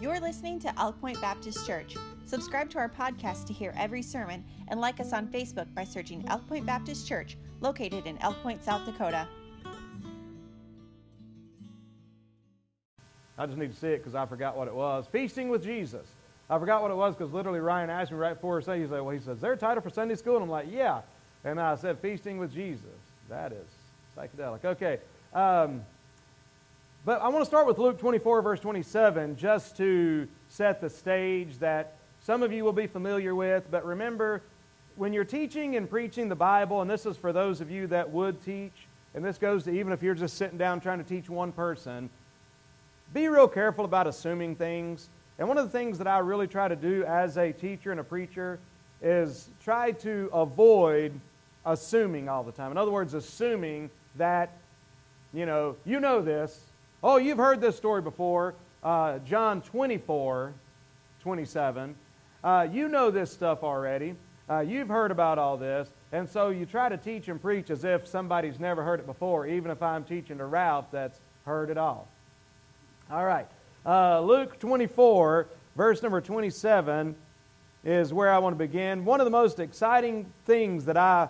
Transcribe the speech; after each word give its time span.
You're 0.00 0.18
listening 0.18 0.58
to 0.60 0.80
Elk 0.80 0.98
Point 0.98 1.20
Baptist 1.20 1.66
Church. 1.66 1.94
Subscribe 2.24 2.70
to 2.70 2.78
our 2.78 2.88
podcast 2.88 3.46
to 3.48 3.52
hear 3.52 3.74
every 3.76 4.00
sermon 4.00 4.42
and 4.68 4.80
like 4.80 4.98
us 4.98 5.12
on 5.12 5.26
Facebook 5.26 5.66
by 5.74 5.84
searching 5.84 6.24
Elk 6.28 6.48
Point 6.48 6.64
Baptist 6.64 7.06
Church, 7.06 7.36
located 7.60 8.06
in 8.06 8.16
Elk 8.22 8.42
Point, 8.42 8.64
South 8.64 8.86
Dakota. 8.86 9.28
I 13.36 13.44
just 13.44 13.58
need 13.58 13.74
to 13.74 13.78
see 13.78 13.88
it 13.88 13.98
because 13.98 14.14
I 14.14 14.24
forgot 14.24 14.56
what 14.56 14.68
it 14.68 14.74
was. 14.74 15.06
Feasting 15.12 15.50
with 15.50 15.62
Jesus. 15.62 16.06
I 16.48 16.58
forgot 16.58 16.80
what 16.80 16.90
it 16.90 16.96
was 16.96 17.14
because 17.14 17.34
literally 17.34 17.60
Ryan 17.60 17.90
asked 17.90 18.10
me 18.10 18.16
right 18.16 18.32
before 18.32 18.58
he 18.58 18.64
said, 18.64 18.90
well, 18.90 19.10
he 19.10 19.20
says, 19.20 19.42
a 19.42 19.56
title 19.56 19.82
for 19.82 19.90
Sunday 19.90 20.14
school? 20.14 20.36
And 20.36 20.44
I'm 20.44 20.50
like, 20.50 20.68
yeah. 20.70 21.02
And 21.44 21.60
I 21.60 21.74
said, 21.74 21.98
Feasting 21.98 22.38
with 22.38 22.54
Jesus. 22.54 22.86
That 23.28 23.52
is 23.52 23.66
psychedelic. 24.16 24.64
Okay. 24.64 24.98
Um, 25.34 25.82
but 27.04 27.22
I 27.22 27.28
want 27.28 27.42
to 27.42 27.46
start 27.46 27.66
with 27.66 27.78
Luke 27.78 27.98
24, 27.98 28.42
verse 28.42 28.60
27, 28.60 29.36
just 29.36 29.76
to 29.78 30.28
set 30.48 30.80
the 30.80 30.90
stage 30.90 31.58
that 31.58 31.96
some 32.22 32.42
of 32.42 32.52
you 32.52 32.62
will 32.64 32.74
be 32.74 32.86
familiar 32.86 33.34
with. 33.34 33.70
But 33.70 33.86
remember, 33.86 34.42
when 34.96 35.12
you're 35.12 35.24
teaching 35.24 35.76
and 35.76 35.88
preaching 35.88 36.28
the 36.28 36.36
Bible, 36.36 36.82
and 36.82 36.90
this 36.90 37.06
is 37.06 37.16
for 37.16 37.32
those 37.32 37.62
of 37.62 37.70
you 37.70 37.86
that 37.86 38.10
would 38.10 38.44
teach, 38.44 38.86
and 39.14 39.24
this 39.24 39.38
goes 39.38 39.64
to 39.64 39.70
even 39.70 39.92
if 39.92 40.02
you're 40.02 40.14
just 40.14 40.36
sitting 40.36 40.58
down 40.58 40.80
trying 40.80 40.98
to 40.98 41.04
teach 41.04 41.30
one 41.30 41.52
person, 41.52 42.10
be 43.14 43.28
real 43.28 43.48
careful 43.48 43.84
about 43.84 44.06
assuming 44.06 44.54
things. 44.54 45.08
And 45.38 45.48
one 45.48 45.56
of 45.56 45.64
the 45.64 45.72
things 45.72 45.96
that 45.98 46.06
I 46.06 46.18
really 46.18 46.46
try 46.46 46.68
to 46.68 46.76
do 46.76 47.04
as 47.04 47.38
a 47.38 47.50
teacher 47.50 47.90
and 47.90 48.00
a 48.00 48.04
preacher 48.04 48.58
is 49.02 49.48
try 49.64 49.92
to 49.92 50.28
avoid 50.34 51.18
assuming 51.64 52.28
all 52.28 52.44
the 52.44 52.52
time. 52.52 52.70
In 52.70 52.76
other 52.76 52.90
words, 52.90 53.14
assuming 53.14 53.90
that, 54.16 54.50
you 55.32 55.46
know, 55.46 55.76
you 55.86 55.98
know 55.98 56.20
this. 56.20 56.69
Oh, 57.02 57.16
you've 57.16 57.38
heard 57.38 57.62
this 57.62 57.76
story 57.76 58.02
before. 58.02 58.54
Uh, 58.84 59.20
John 59.20 59.62
24, 59.62 60.52
27. 61.22 61.94
Uh, 62.44 62.68
you 62.70 62.88
know 62.88 63.10
this 63.10 63.32
stuff 63.32 63.62
already. 63.62 64.14
Uh, 64.50 64.60
you've 64.60 64.88
heard 64.88 65.10
about 65.10 65.38
all 65.38 65.56
this. 65.56 65.88
And 66.12 66.28
so 66.28 66.50
you 66.50 66.66
try 66.66 66.90
to 66.90 66.98
teach 66.98 67.28
and 67.28 67.40
preach 67.40 67.70
as 67.70 67.84
if 67.84 68.06
somebody's 68.06 68.60
never 68.60 68.82
heard 68.82 69.00
it 69.00 69.06
before, 69.06 69.46
even 69.46 69.70
if 69.70 69.82
I'm 69.82 70.04
teaching 70.04 70.36
to 70.38 70.44
Ralph 70.44 70.90
that's 70.90 71.18
heard 71.46 71.70
it 71.70 71.78
all. 71.78 72.06
All 73.10 73.24
right. 73.24 73.46
Uh, 73.86 74.20
Luke 74.20 74.58
24, 74.58 75.46
verse 75.76 76.02
number 76.02 76.20
27, 76.20 77.14
is 77.82 78.12
where 78.12 78.30
I 78.30 78.38
want 78.38 78.52
to 78.52 78.58
begin. 78.58 79.06
One 79.06 79.22
of 79.22 79.24
the 79.24 79.30
most 79.30 79.58
exciting 79.58 80.30
things 80.44 80.84
that 80.84 80.98
I, 80.98 81.28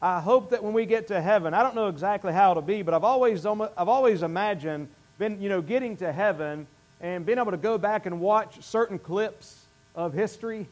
I 0.00 0.20
hope 0.20 0.50
that 0.50 0.62
when 0.62 0.72
we 0.72 0.86
get 0.86 1.08
to 1.08 1.20
heaven, 1.20 1.52
I 1.52 1.64
don't 1.64 1.74
know 1.74 1.88
exactly 1.88 2.32
how 2.32 2.52
it'll 2.52 2.62
be, 2.62 2.82
but 2.82 2.94
I've 2.94 3.02
always, 3.02 3.44
I've 3.44 3.88
always 3.88 4.22
imagined 4.22 4.86
been, 5.20 5.40
you 5.40 5.50
know, 5.50 5.60
getting 5.60 5.96
to 5.98 6.10
heaven 6.10 6.66
and 7.00 7.24
being 7.24 7.38
able 7.38 7.52
to 7.52 7.56
go 7.56 7.78
back 7.78 8.06
and 8.06 8.20
watch 8.20 8.60
certain 8.62 8.98
clips 8.98 9.66
of 9.94 10.12
history. 10.12 10.66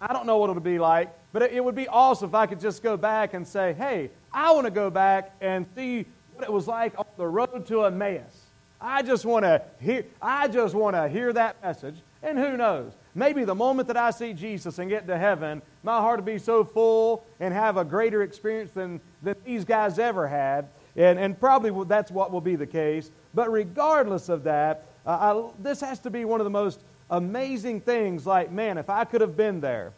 I 0.00 0.12
don't 0.12 0.26
know 0.26 0.36
what 0.38 0.50
it'll 0.50 0.60
be 0.60 0.80
like, 0.80 1.14
but 1.32 1.42
it, 1.42 1.64
would 1.64 1.76
be 1.76 1.86
awesome 1.88 2.28
if 2.28 2.34
I 2.34 2.46
could 2.46 2.60
just 2.60 2.82
go 2.82 2.96
back 2.96 3.32
and 3.32 3.46
say, 3.46 3.72
hey, 3.72 4.10
I 4.32 4.52
want 4.52 4.66
to 4.66 4.70
go 4.70 4.90
back 4.90 5.34
and 5.40 5.64
see 5.76 6.06
what 6.34 6.44
it 6.44 6.52
was 6.52 6.66
like 6.66 6.98
on 6.98 7.06
the 7.16 7.26
road 7.26 7.66
to 7.68 7.84
Emmaus. 7.84 8.46
I 8.80 9.02
just 9.02 9.24
want 9.24 9.44
to 9.44 9.62
hear 9.78 10.06
I 10.22 10.48
just 10.48 10.74
want 10.74 10.96
to 10.96 11.06
hear 11.08 11.32
that 11.34 11.62
message. 11.62 11.96
And 12.22 12.38
who 12.38 12.56
knows? 12.56 12.92
Maybe 13.14 13.44
the 13.44 13.54
moment 13.54 13.88
that 13.88 13.96
I 13.96 14.10
see 14.10 14.32
Jesus 14.32 14.78
and 14.78 14.88
get 14.88 15.06
to 15.06 15.18
heaven, 15.18 15.62
my 15.82 15.98
heart 15.98 16.18
will 16.20 16.26
be 16.26 16.38
so 16.38 16.64
full 16.64 17.24
and 17.38 17.52
have 17.54 17.76
a 17.76 17.84
greater 17.84 18.22
experience 18.22 18.72
than, 18.72 19.00
than 19.22 19.36
these 19.44 19.64
guys 19.64 19.98
ever 19.98 20.26
had. 20.26 20.68
And, 20.96 21.18
and 21.18 21.38
probably 21.38 21.84
that's 21.84 22.10
what 22.10 22.30
will 22.30 22.40
be 22.40 22.56
the 22.56 22.66
case. 22.66 23.10
But 23.34 23.50
regardless 23.50 24.28
of 24.28 24.44
that, 24.44 24.86
uh, 25.06 25.10
I, 25.10 25.62
this 25.62 25.80
has 25.80 25.98
to 26.00 26.10
be 26.10 26.24
one 26.24 26.40
of 26.40 26.44
the 26.44 26.50
most 26.50 26.80
amazing 27.10 27.80
things. 27.80 28.26
Like, 28.26 28.50
man, 28.50 28.78
if 28.78 28.90
I 28.90 29.04
could 29.04 29.20
have 29.20 29.36
been 29.36 29.60
there. 29.60 29.92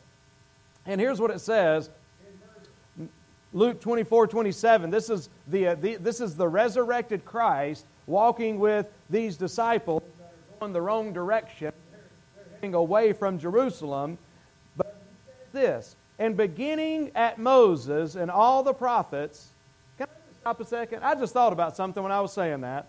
And 0.86 1.00
here's 1.00 1.20
what 1.20 1.30
it 1.30 1.40
says 1.40 1.90
Luke 3.52 3.80
24 3.80 4.26
27. 4.26 4.90
This 4.90 5.10
is 5.10 5.28
the, 5.48 5.68
uh, 5.68 5.74
the, 5.76 5.96
this 5.96 6.20
is 6.20 6.36
the 6.36 6.48
resurrected 6.48 7.24
Christ 7.24 7.84
walking 8.06 8.58
with 8.58 8.88
these 9.10 9.36
disciples 9.36 10.02
going 10.62 10.72
the 10.72 10.80
wrong 10.80 11.12
direction, 11.12 11.72
away 12.62 13.12
from 13.12 13.38
Jerusalem. 13.38 14.16
But 14.76 15.02
this, 15.52 15.96
and 16.20 16.36
beginning 16.36 17.10
at 17.16 17.38
Moses 17.38 18.14
and 18.14 18.30
all 18.30 18.62
the 18.62 18.72
prophets, 18.72 19.48
can 19.98 20.06
I 20.06 20.40
stop 20.40 20.60
a 20.60 20.64
second? 20.64 21.02
I 21.02 21.16
just 21.16 21.32
thought 21.32 21.52
about 21.52 21.76
something 21.76 22.00
when 22.00 22.12
I 22.12 22.20
was 22.20 22.32
saying 22.32 22.60
that. 22.60 22.86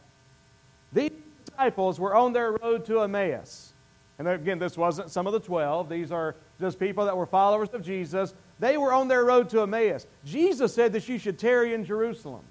These 0.93 1.11
disciples 1.45 1.99
were 1.99 2.15
on 2.15 2.33
their 2.33 2.53
road 2.53 2.85
to 2.85 3.01
Emmaus. 3.01 3.73
And 4.19 4.27
again, 4.27 4.59
this 4.59 4.77
wasn't 4.77 5.09
some 5.09 5.27
of 5.27 5.33
the 5.33 5.39
12. 5.39 5.89
These 5.89 6.11
are 6.11 6.35
just 6.59 6.79
people 6.79 7.05
that 7.05 7.17
were 7.17 7.25
followers 7.25 7.69
of 7.73 7.83
Jesus. 7.83 8.33
They 8.59 8.77
were 8.77 8.93
on 8.93 9.07
their 9.07 9.25
road 9.25 9.49
to 9.49 9.61
Emmaus. 9.61 10.05
Jesus 10.23 10.73
said 10.73 10.93
that 10.93 11.09
you 11.09 11.17
should 11.17 11.39
tarry 11.39 11.73
in 11.73 11.83
Jerusalem. 11.83 12.43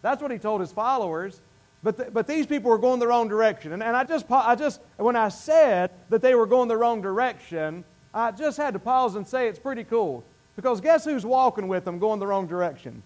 That's 0.00 0.22
what 0.22 0.30
he 0.30 0.38
told 0.38 0.60
his 0.60 0.72
followers. 0.72 1.40
But, 1.82 1.96
the, 1.96 2.10
but 2.10 2.26
these 2.26 2.46
people 2.46 2.70
were 2.70 2.78
going 2.78 3.00
the 3.00 3.06
wrong 3.06 3.28
direction. 3.28 3.72
And, 3.72 3.82
and 3.82 3.96
I, 3.96 4.04
just, 4.04 4.30
I 4.30 4.54
just, 4.54 4.80
when 4.96 5.16
I 5.16 5.28
said 5.28 5.90
that 6.10 6.22
they 6.22 6.34
were 6.34 6.46
going 6.46 6.68
the 6.68 6.76
wrong 6.76 7.02
direction, 7.02 7.84
I 8.14 8.30
just 8.30 8.56
had 8.56 8.74
to 8.74 8.78
pause 8.78 9.16
and 9.16 9.26
say 9.26 9.48
it's 9.48 9.58
pretty 9.58 9.84
cool. 9.84 10.24
Because 10.54 10.80
guess 10.80 11.04
who's 11.04 11.24
walking 11.26 11.66
with 11.66 11.84
them 11.84 11.98
going 11.98 12.20
the 12.20 12.26
wrong 12.26 12.46
direction? 12.46 13.02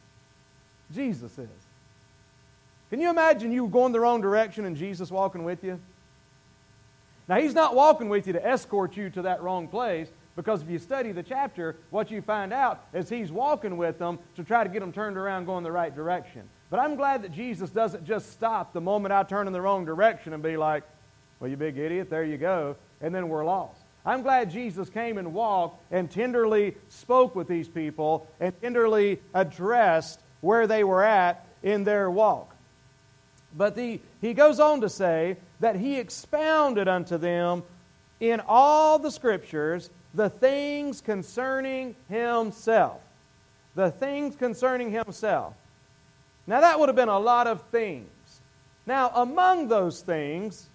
Jesus 0.94 1.38
is. 1.38 1.48
Can 2.90 3.00
you 3.00 3.10
imagine 3.10 3.52
you 3.52 3.66
going 3.68 3.92
the 3.92 4.00
wrong 4.00 4.20
direction 4.20 4.64
and 4.64 4.76
Jesus 4.76 5.10
walking 5.10 5.44
with 5.44 5.64
you? 5.64 5.80
Now, 7.28 7.40
he's 7.40 7.54
not 7.54 7.74
walking 7.74 8.08
with 8.08 8.26
you 8.26 8.32
to 8.34 8.46
escort 8.46 8.96
you 8.96 9.10
to 9.10 9.22
that 9.22 9.42
wrong 9.42 9.66
place 9.66 10.08
because 10.36 10.62
if 10.62 10.68
you 10.68 10.78
study 10.78 11.12
the 11.12 11.22
chapter, 11.22 11.76
what 11.90 12.10
you 12.10 12.22
find 12.22 12.52
out 12.52 12.84
is 12.92 13.08
he's 13.08 13.32
walking 13.32 13.76
with 13.76 13.98
them 13.98 14.18
to 14.36 14.44
try 14.44 14.62
to 14.62 14.70
get 14.70 14.80
them 14.80 14.92
turned 14.92 15.16
around 15.16 15.46
going 15.46 15.64
the 15.64 15.72
right 15.72 15.94
direction. 15.94 16.42
But 16.70 16.78
I'm 16.78 16.94
glad 16.94 17.22
that 17.22 17.32
Jesus 17.32 17.70
doesn't 17.70 18.04
just 18.04 18.32
stop 18.32 18.72
the 18.72 18.80
moment 18.80 19.12
I 19.12 19.22
turn 19.22 19.46
in 19.46 19.52
the 19.52 19.60
wrong 19.60 19.84
direction 19.84 20.32
and 20.32 20.42
be 20.42 20.56
like, 20.56 20.84
well, 21.40 21.50
you 21.50 21.56
big 21.56 21.78
idiot, 21.78 22.10
there 22.10 22.24
you 22.24 22.38
go, 22.38 22.76
and 23.00 23.14
then 23.14 23.28
we're 23.28 23.44
lost. 23.44 23.80
I'm 24.04 24.22
glad 24.22 24.50
Jesus 24.50 24.88
came 24.88 25.18
and 25.18 25.34
walked 25.34 25.82
and 25.90 26.10
tenderly 26.10 26.76
spoke 26.88 27.34
with 27.34 27.48
these 27.48 27.68
people 27.68 28.28
and 28.38 28.58
tenderly 28.60 29.20
addressed 29.34 30.20
where 30.40 30.66
they 30.66 30.84
were 30.84 31.02
at 31.02 31.46
in 31.62 31.82
their 31.82 32.10
walk. 32.10 32.55
But 33.56 33.74
the, 33.74 34.00
he 34.20 34.34
goes 34.34 34.60
on 34.60 34.82
to 34.82 34.88
say 34.88 35.36
that 35.60 35.76
he 35.76 35.98
expounded 35.98 36.88
unto 36.88 37.16
them 37.16 37.62
in 38.20 38.40
all 38.46 38.98
the 38.98 39.10
scriptures 39.10 39.90
the 40.14 40.30
things 40.30 41.00
concerning 41.00 41.94
himself. 42.08 43.00
The 43.74 43.90
things 43.90 44.36
concerning 44.36 44.90
himself. 44.90 45.54
Now, 46.46 46.60
that 46.60 46.78
would 46.78 46.88
have 46.88 46.96
been 46.96 47.08
a 47.08 47.18
lot 47.18 47.46
of 47.46 47.62
things. 47.70 48.08
Now, 48.86 49.10
among 49.14 49.68
those 49.68 50.00
things, 50.00 50.68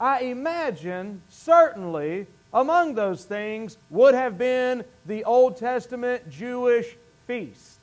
I 0.00 0.20
imagine 0.22 1.22
certainly 1.28 2.26
among 2.52 2.94
those 2.94 3.24
things 3.24 3.78
would 3.88 4.14
have 4.14 4.36
been 4.36 4.84
the 5.06 5.24
Old 5.24 5.56
Testament 5.56 6.28
Jewish 6.28 6.96
feast. 7.26 7.78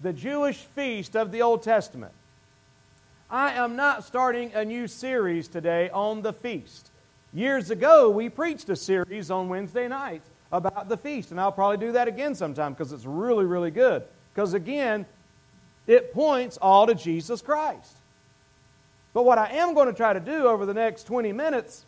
The 0.00 0.12
Jewish 0.12 0.58
feast 0.58 1.16
of 1.16 1.32
the 1.32 1.42
Old 1.42 1.62
Testament. 1.62 2.12
I 3.30 3.52
am 3.52 3.74
not 3.74 4.04
starting 4.04 4.52
a 4.52 4.64
new 4.64 4.86
series 4.86 5.48
today 5.48 5.88
on 5.90 6.22
the 6.22 6.32
feast. 6.32 6.90
Years 7.32 7.70
ago, 7.70 8.10
we 8.10 8.28
preached 8.28 8.68
a 8.68 8.76
series 8.76 9.30
on 9.30 9.48
Wednesday 9.48 9.88
nights 9.88 10.28
about 10.52 10.88
the 10.88 10.96
feast, 10.96 11.30
and 11.30 11.40
I'll 11.40 11.50
probably 11.50 11.78
do 11.78 11.92
that 11.92 12.06
again 12.06 12.34
sometime 12.34 12.74
because 12.74 12.92
it's 12.92 13.06
really, 13.06 13.44
really 13.44 13.70
good. 13.70 14.04
Because 14.32 14.54
again, 14.54 15.06
it 15.86 16.12
points 16.12 16.58
all 16.60 16.86
to 16.86 16.94
Jesus 16.94 17.40
Christ. 17.40 17.96
But 19.14 19.24
what 19.24 19.38
I 19.38 19.48
am 19.52 19.74
going 19.74 19.86
to 19.86 19.94
try 19.94 20.12
to 20.12 20.20
do 20.20 20.46
over 20.46 20.66
the 20.66 20.74
next 20.74 21.04
20 21.04 21.32
minutes 21.32 21.86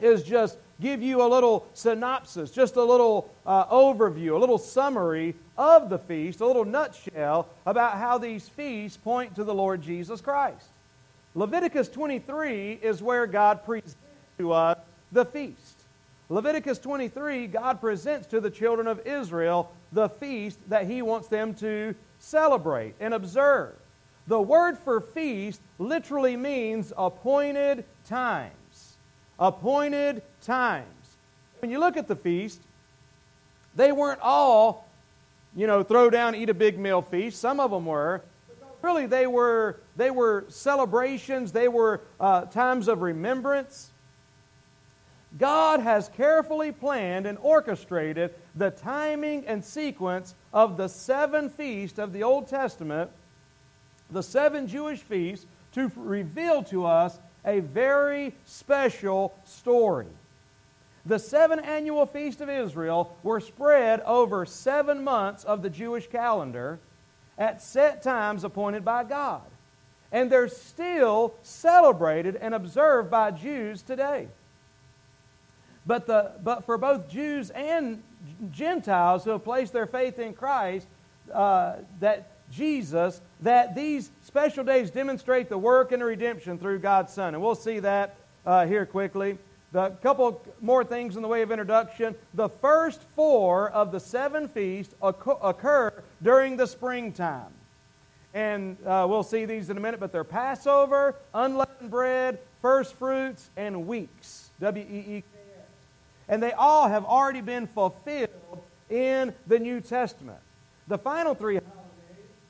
is 0.00 0.22
just 0.22 0.58
give 0.82 1.00
you 1.00 1.22
a 1.22 1.28
little 1.28 1.66
synopsis, 1.72 2.50
just 2.50 2.74
a 2.76 2.82
little 2.82 3.30
uh, 3.46 3.66
overview, 3.66 4.34
a 4.34 4.38
little 4.38 4.58
summary 4.58 5.34
of 5.56 5.88
the 5.88 5.98
feast, 5.98 6.40
a 6.40 6.46
little 6.46 6.64
nutshell 6.64 7.48
about 7.64 7.96
how 7.96 8.18
these 8.18 8.48
feasts 8.48 8.98
point 8.98 9.34
to 9.36 9.44
the 9.44 9.54
Lord 9.54 9.80
Jesus 9.80 10.20
Christ. 10.20 10.66
Leviticus 11.34 11.88
23 11.88 12.80
is 12.82 13.00
where 13.00 13.26
God 13.26 13.64
presents 13.64 13.96
to 14.38 14.52
us 14.52 14.78
the 15.12 15.24
feast. 15.24 15.84
Leviticus 16.28 16.78
23, 16.78 17.46
God 17.46 17.80
presents 17.80 18.26
to 18.28 18.40
the 18.40 18.50
children 18.50 18.88
of 18.88 19.06
Israel 19.06 19.70
the 19.92 20.08
feast 20.08 20.58
that 20.68 20.86
He 20.86 21.00
wants 21.00 21.28
them 21.28 21.54
to 21.54 21.94
celebrate 22.18 22.94
and 23.00 23.14
observe. 23.14 23.74
The 24.26 24.40
word 24.40 24.78
for 24.78 25.00
feast 25.00 25.60
literally 25.78 26.36
means 26.36 26.92
appointed 26.96 27.84
times. 28.04 28.54
Appointed 29.38 30.22
times. 30.42 30.86
When 31.60 31.70
you 31.70 31.78
look 31.78 31.96
at 31.96 32.08
the 32.08 32.16
feast, 32.16 32.60
they 33.74 33.92
weren't 33.92 34.20
all, 34.20 34.88
you 35.56 35.66
know, 35.66 35.82
throw 35.82 36.10
down, 36.10 36.34
eat 36.34 36.50
a 36.50 36.54
big 36.54 36.78
meal 36.78 37.02
feast. 37.02 37.40
Some 37.40 37.60
of 37.60 37.70
them 37.70 37.86
were. 37.86 38.22
Really, 38.82 39.06
they 39.06 39.28
were, 39.28 39.78
they 39.96 40.10
were 40.10 40.44
celebrations, 40.48 41.52
they 41.52 41.68
were 41.68 42.00
uh, 42.18 42.46
times 42.46 42.88
of 42.88 43.00
remembrance. 43.00 43.90
God 45.38 45.80
has 45.80 46.10
carefully 46.16 46.72
planned 46.72 47.26
and 47.26 47.38
orchestrated 47.40 48.34
the 48.54 48.70
timing 48.70 49.46
and 49.46 49.64
sequence 49.64 50.34
of 50.52 50.76
the 50.76 50.88
seven 50.88 51.48
feasts 51.48 51.98
of 51.98 52.12
the 52.12 52.22
Old 52.22 52.48
Testament, 52.48 53.10
the 54.10 54.22
seven 54.22 54.66
Jewish 54.66 54.98
feasts, 54.98 55.46
to 55.72 55.90
reveal 55.96 56.62
to 56.64 56.84
us 56.84 57.18
a 57.44 57.60
very 57.60 58.34
special 58.44 59.34
story. 59.44 60.06
The 61.04 61.18
seven 61.18 61.58
annual 61.58 62.06
feasts 62.06 62.40
of 62.40 62.48
Israel 62.48 63.16
were 63.22 63.40
spread 63.40 64.00
over 64.02 64.46
seven 64.46 65.02
months 65.02 65.42
of 65.44 65.62
the 65.62 65.70
Jewish 65.70 66.06
calendar 66.06 66.78
at 67.38 67.60
set 67.60 68.02
times 68.02 68.44
appointed 68.44 68.84
by 68.84 69.04
God. 69.04 69.42
And 70.12 70.30
they're 70.30 70.48
still 70.48 71.34
celebrated 71.42 72.36
and 72.36 72.54
observed 72.54 73.10
by 73.10 73.30
Jews 73.30 73.82
today. 73.82 74.28
But, 75.86 76.06
the, 76.06 76.32
but 76.44 76.64
for 76.64 76.78
both 76.78 77.08
Jews 77.08 77.50
and 77.50 78.02
Gentiles 78.52 79.24
who 79.24 79.30
have 79.30 79.42
placed 79.42 79.72
their 79.72 79.86
faith 79.86 80.18
in 80.18 80.34
Christ, 80.34 80.86
uh, 81.32 81.76
that 81.98 82.31
Jesus, 82.52 83.20
that 83.40 83.74
these 83.74 84.10
special 84.24 84.62
days 84.62 84.90
demonstrate 84.90 85.48
the 85.48 85.58
work 85.58 85.90
and 85.90 86.00
the 86.02 86.06
redemption 86.06 86.58
through 86.58 86.78
God's 86.78 87.12
Son. 87.12 87.34
And 87.34 87.42
we'll 87.42 87.54
see 87.54 87.80
that 87.80 88.14
uh, 88.46 88.66
here 88.66 88.86
quickly. 88.86 89.38
A 89.74 89.90
couple 89.90 90.44
more 90.60 90.84
things 90.84 91.16
in 91.16 91.22
the 91.22 91.28
way 91.28 91.40
of 91.40 91.50
introduction. 91.50 92.14
The 92.34 92.50
first 92.50 93.00
four 93.16 93.70
of 93.70 93.90
the 93.90 94.00
seven 94.00 94.46
feasts 94.48 94.94
occur 95.00 95.92
during 96.22 96.58
the 96.58 96.66
springtime. 96.66 97.50
And 98.34 98.76
uh, 98.86 99.06
we'll 99.08 99.22
see 99.22 99.46
these 99.46 99.70
in 99.70 99.76
a 99.78 99.80
minute, 99.80 99.98
but 99.98 100.12
they're 100.12 100.24
Passover, 100.24 101.16
unleavened 101.34 101.90
bread, 101.90 102.38
first 102.60 102.94
fruits, 102.94 103.48
and 103.56 103.86
weeks. 103.86 104.50
W 104.60 104.84
E 104.84 104.98
E 104.98 105.20
K 105.20 105.24
S. 105.58 105.66
And 106.28 106.42
they 106.42 106.52
all 106.52 106.88
have 106.88 107.04
already 107.04 107.40
been 107.40 107.66
fulfilled 107.66 108.62
in 108.90 109.34
the 109.46 109.58
New 109.58 109.80
Testament. 109.80 110.38
The 110.88 110.98
final 110.98 111.34
three 111.34 111.54
holidays, 111.54 111.72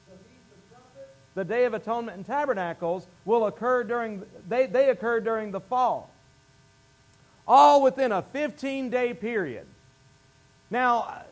the 0.08 0.16
Feast 0.16 0.50
of 0.54 0.70
Trumpets, 0.70 1.14
the 1.34 1.44
Day 1.44 1.64
of 1.64 1.74
Atonement, 1.74 2.16
and 2.16 2.26
Tabernacles, 2.26 3.06
will 3.24 3.46
occur 3.46 3.84
during, 3.84 4.22
they, 4.48 4.66
they 4.66 4.90
occur 4.90 5.20
during 5.20 5.50
the 5.50 5.60
fall 5.60 6.12
all 7.46 7.82
within 7.82 8.12
a 8.12 8.22
15 8.22 8.90
day 8.90 9.14
period. 9.14 9.66
Now, 10.70 11.22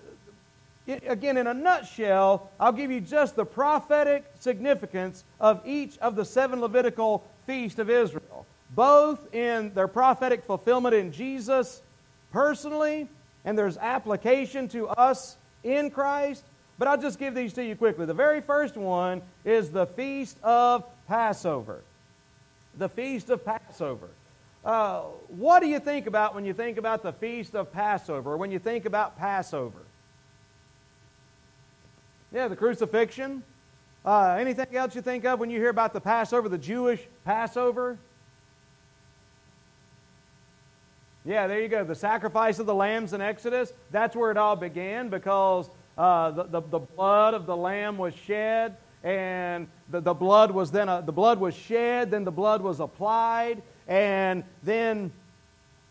again, 0.87 1.37
in 1.37 1.47
a 1.47 1.55
nutshell, 1.55 2.50
I'll 2.58 2.73
give 2.73 2.91
you 2.91 3.00
just 3.00 3.37
the 3.37 3.44
prophetic 3.44 4.25
significance 4.41 5.25
of 5.41 5.62
each 5.67 5.97
of 5.99 6.17
the 6.17 6.25
seven 6.25 6.61
Levitical 6.61 7.25
feasts 7.46 7.79
of 7.79 7.88
Israel, 7.88 8.46
both 8.75 9.35
in 9.35 9.73
their 9.75 9.88
prophetic 9.88 10.44
fulfillment 10.44 10.94
in 10.94 11.12
Jesus 11.12 11.81
personally, 12.32 13.08
and 13.44 13.56
there's 13.56 13.79
application 13.79 14.69
to 14.69 14.88
us 14.88 15.37
in 15.64 15.91
Christ. 15.91 16.44
But 16.81 16.88
I'll 16.88 16.97
just 16.97 17.19
give 17.19 17.35
these 17.35 17.53
to 17.53 17.62
you 17.62 17.77
quickly. 17.77 18.06
The 18.06 18.15
very 18.15 18.41
first 18.41 18.75
one 18.75 19.21
is 19.44 19.71
the 19.71 19.85
Feast 19.85 20.38
of 20.43 20.82
Passover. 21.06 21.82
The 22.79 22.88
Feast 22.88 23.29
of 23.29 23.44
Passover. 23.44 24.09
Uh, 24.65 25.03
what 25.29 25.61
do 25.61 25.69
you 25.69 25.79
think 25.79 26.06
about 26.06 26.35
when 26.35 26.47
you 26.47 26.55
think 26.55 26.79
about 26.79 27.03
the 27.03 27.12
Feast 27.12 27.55
of 27.55 27.71
Passover, 27.71 28.35
when 28.38 28.50
you 28.50 28.59
think 28.59 28.87
about 28.87 29.19
Passover? 29.19 29.81
Yeah, 32.32 32.49
the 32.49 32.56
crucifixion. 32.56 33.43
Uh, 34.03 34.38
anything 34.41 34.75
else 34.75 34.94
you 34.94 35.03
think 35.03 35.27
of 35.27 35.38
when 35.38 35.50
you 35.50 35.59
hear 35.59 35.69
about 35.69 35.93
the 35.93 36.00
Passover, 36.00 36.49
the 36.49 36.56
Jewish 36.56 37.06
Passover? 37.27 37.99
Yeah, 41.27 41.47
there 41.47 41.61
you 41.61 41.69
go. 41.69 41.85
The 41.85 41.94
sacrifice 41.94 42.59
of 42.59 42.65
the 42.65 42.75
lambs 42.75 43.12
in 43.12 43.21
Exodus. 43.21 43.75
That's 43.91 44.17
where 44.17 44.31
it 44.31 44.38
all 44.38 44.56
began 44.56 45.11
because 45.11 45.69
uh, 46.00 46.31
the, 46.31 46.44
the, 46.44 46.62
the, 46.62 46.79
blood 46.79 47.35
of 47.35 47.44
the 47.44 47.55
lamb 47.55 47.99
was 47.99 48.14
shed, 48.14 48.75
and 49.05 49.69
the, 49.91 50.00
the 50.00 50.14
blood 50.14 50.50
was 50.50 50.70
then 50.70 50.88
a, 50.88 51.02
the 51.05 51.12
blood 51.12 51.38
was 51.38 51.55
shed, 51.55 52.11
then 52.11 52.25
the 52.25 52.31
blood 52.31 52.62
was 52.62 52.81
applied, 52.81 53.61
and 53.87 54.43
then 54.62 55.12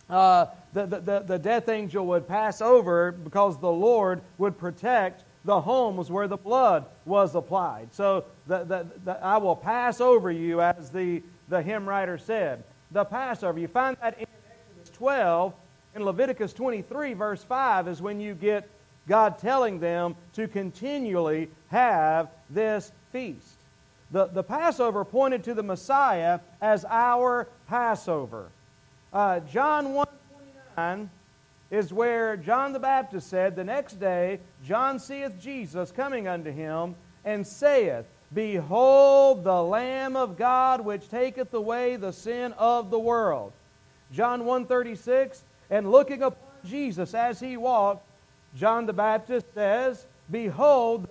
uh, 0.09 0.47
the, 0.73 0.87
the, 0.87 1.19
the 1.19 1.37
death 1.37 1.69
angel 1.69 2.07
would 2.07 2.27
pass 2.27 2.59
over 2.59 3.11
because 3.11 3.59
the 3.59 3.71
Lord 3.71 4.21
would 4.39 4.57
protect 4.57 5.25
the 5.45 5.61
homes 5.61 6.09
where 6.09 6.27
the 6.27 6.37
blood 6.37 6.85
was 7.05 7.35
applied. 7.35 7.93
So 7.93 8.25
the, 8.47 8.63
the, 8.63 8.87
the, 9.05 9.23
I 9.23 9.37
will 9.37 9.55
pass 9.55 10.01
over 10.01 10.31
you, 10.31 10.59
as 10.59 10.89
the, 10.89 11.21
the 11.49 11.61
hymn 11.61 11.87
writer 11.87 12.17
said. 12.17 12.63
The 12.89 13.05
Passover. 13.05 13.59
You 13.59 13.67
find 13.67 13.95
that 14.01 14.17
in 14.17 14.25
Exodus 14.71 14.97
12. 14.97 15.53
In 15.95 16.03
Leviticus 16.03 16.51
23, 16.53 17.13
verse 17.13 17.43
5, 17.43 17.87
is 17.87 18.01
when 18.01 18.19
you 18.19 18.33
get 18.33 18.67
God 19.09 19.39
telling 19.39 19.79
them 19.79 20.15
to 20.33 20.47
continually 20.47 21.49
have 21.67 22.29
this 22.49 22.91
feast. 23.11 23.57
The, 24.11 24.27
the 24.27 24.43
Passover 24.43 25.03
pointed 25.03 25.43
to 25.45 25.53
the 25.53 25.63
Messiah 25.63 26.39
as 26.61 26.85
our 26.85 27.47
Passover. 27.67 28.49
Uh, 29.11 29.39
John 29.41 29.93
1 30.75 31.09
is 31.71 31.91
where 31.91 32.37
John 32.37 32.71
the 32.71 32.79
Baptist 32.79 33.29
said, 33.29 33.55
The 33.55 33.63
next 33.63 33.99
day 33.99 34.39
John 34.65 34.99
seeth 34.99 35.39
Jesus 35.41 35.91
coming 35.91 36.27
unto 36.27 36.51
him, 36.51 36.95
and 37.25 37.45
saith, 37.45 38.05
Behold 38.33 39.43
the 39.43 39.61
Lamb 39.63 40.15
of 40.15 40.37
God 40.37 40.81
which 40.81 41.09
taketh 41.09 41.53
away 41.53 41.95
the 41.95 42.13
sin 42.13 42.53
of 42.53 42.91
the 42.91 42.99
world. 42.99 43.51
John 44.11 44.45
136, 44.45 45.43
and 45.69 45.91
looking 45.91 46.23
upon 46.23 46.39
Jesus 46.65 47.13
as 47.13 47.39
he 47.39 47.57
walked, 47.57 48.08
John 48.55 48.85
the 48.85 48.93
Baptist 48.93 49.53
says, 49.53 50.05
Behold 50.31 51.07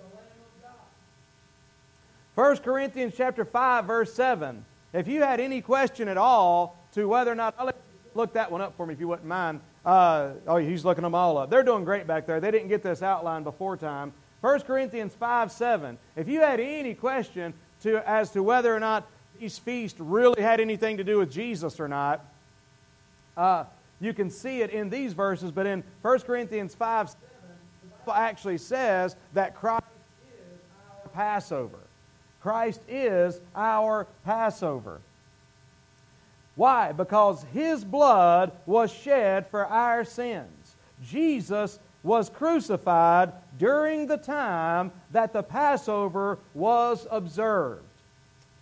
1 2.35 2.57
Corinthians 2.59 3.13
chapter 3.17 3.43
5, 3.43 3.85
verse 3.85 4.13
7. 4.13 4.63
If 4.93 5.09
you 5.09 5.21
had 5.21 5.41
any 5.41 5.61
question 5.61 6.07
at 6.07 6.17
all 6.17 6.77
to 6.93 7.05
whether 7.05 7.31
or 7.31 7.35
not, 7.35 7.53
I'll 7.59 7.69
look 8.15 8.33
that 8.33 8.49
one 8.49 8.61
up 8.61 8.77
for 8.77 8.85
me 8.85 8.93
if 8.93 8.99
you 9.01 9.09
wouldn't 9.09 9.27
mind. 9.27 9.59
Uh, 9.85 10.31
oh, 10.47 10.55
he's 10.55 10.85
looking 10.85 11.03
them 11.03 11.13
all 11.13 11.37
up. 11.37 11.49
They're 11.49 11.63
doing 11.63 11.83
great 11.83 12.07
back 12.07 12.25
there. 12.25 12.39
They 12.39 12.51
didn't 12.51 12.69
get 12.69 12.81
this 12.81 13.01
outline 13.01 13.43
before 13.43 13.75
time. 13.75 14.13
1 14.41 14.61
Corinthians 14.61 15.13
5, 15.13 15.51
7. 15.51 15.97
If 16.15 16.29
you 16.29 16.39
had 16.39 16.59
any 16.61 16.93
question 16.93 17.53
to, 17.83 17.97
as 18.09 18.31
to 18.31 18.41
whether 18.41 18.73
or 18.73 18.79
not 18.79 19.05
these 19.37 19.57
feasts 19.57 19.99
really 19.99 20.41
had 20.41 20.59
anything 20.59 20.95
to 20.95 21.03
do 21.03 21.17
with 21.17 21.31
Jesus 21.31 21.77
or 21.77 21.89
not, 21.89 22.25
uh, 23.35 23.65
you 23.99 24.13
can 24.13 24.29
see 24.29 24.61
it 24.61 24.69
in 24.69 24.89
these 24.89 25.11
verses, 25.11 25.51
but 25.51 25.65
in 25.65 25.83
1 26.03 26.19
Corinthians 26.21 26.73
5, 26.73 27.09
7, 27.09 27.21
actually 28.13 28.57
says 28.57 29.15
that 29.33 29.55
Christ 29.55 29.83
is 30.27 30.59
our 31.03 31.09
Passover. 31.09 31.79
Christ 32.41 32.81
is 32.87 33.39
our 33.55 34.07
Passover. 34.23 35.01
Why? 36.55 36.91
Because 36.91 37.45
his 37.53 37.83
blood 37.83 38.51
was 38.65 38.91
shed 38.91 39.47
for 39.47 39.65
our 39.65 40.03
sins. 40.03 40.75
Jesus 41.03 41.79
was 42.03 42.29
crucified 42.29 43.31
during 43.57 44.07
the 44.07 44.17
time 44.17 44.91
that 45.11 45.33
the 45.33 45.43
Passover 45.43 46.39
was 46.53 47.07
observed. 47.09 47.83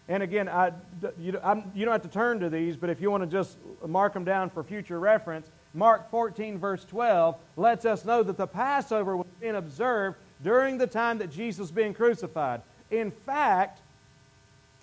And 0.09 0.23
again, 0.23 0.47
I, 0.47 0.71
you, 1.19 1.37
I'm, 1.43 1.71
you 1.75 1.83
don't 1.83 1.91
have 1.91 2.03
to 2.03 2.07
turn 2.07 2.39
to 2.39 2.49
these, 2.49 2.77
but 2.77 2.89
if 2.89 3.01
you 3.01 3.11
want 3.11 3.23
to 3.23 3.27
just 3.27 3.57
mark 3.85 4.13
them 4.13 4.23
down 4.23 4.49
for 4.49 4.63
future 4.63 4.99
reference, 4.99 5.49
Mark 5.73 6.09
14, 6.09 6.57
verse 6.57 6.85
12, 6.85 7.35
lets 7.57 7.85
us 7.85 8.05
know 8.05 8.23
that 8.23 8.37
the 8.37 8.47
Passover 8.47 9.17
was 9.17 9.27
being 9.41 9.55
observed 9.55 10.17
during 10.41 10.77
the 10.77 10.87
time 10.87 11.17
that 11.17 11.31
Jesus 11.31 11.59
was 11.59 11.71
being 11.71 11.93
crucified. 11.93 12.61
In 12.89 13.11
fact, 13.11 13.81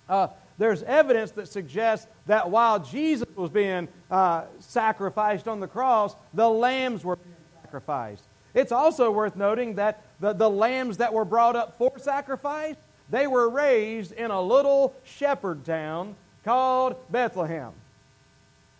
uh, 0.07 0.27
there's 0.57 0.83
evidence 0.83 1.31
that 1.31 1.47
suggests 1.47 2.07
that 2.27 2.49
while 2.49 2.79
Jesus 2.79 3.27
was 3.35 3.49
being 3.49 3.87
uh, 4.09 4.43
sacrificed 4.59 5.47
on 5.47 5.59
the 5.59 5.67
cross, 5.67 6.15
the 6.33 6.47
lambs 6.47 7.03
were 7.03 7.15
being 7.15 7.35
sacrificed. 7.63 8.23
It's 8.53 8.71
also 8.71 9.11
worth 9.11 9.35
noting 9.35 9.75
that 9.75 10.01
the, 10.19 10.33
the 10.33 10.49
lambs 10.49 10.97
that 10.97 11.11
were 11.11 11.25
brought 11.25 11.55
up 11.55 11.77
for 11.77 11.91
sacrifice, 11.99 12.77
they 13.09 13.27
were 13.27 13.49
raised 13.49 14.11
in 14.11 14.31
a 14.31 14.41
little 14.41 14.95
shepherd 15.03 15.65
town 15.65 16.15
called 16.43 16.95
Bethlehem. 17.11 17.71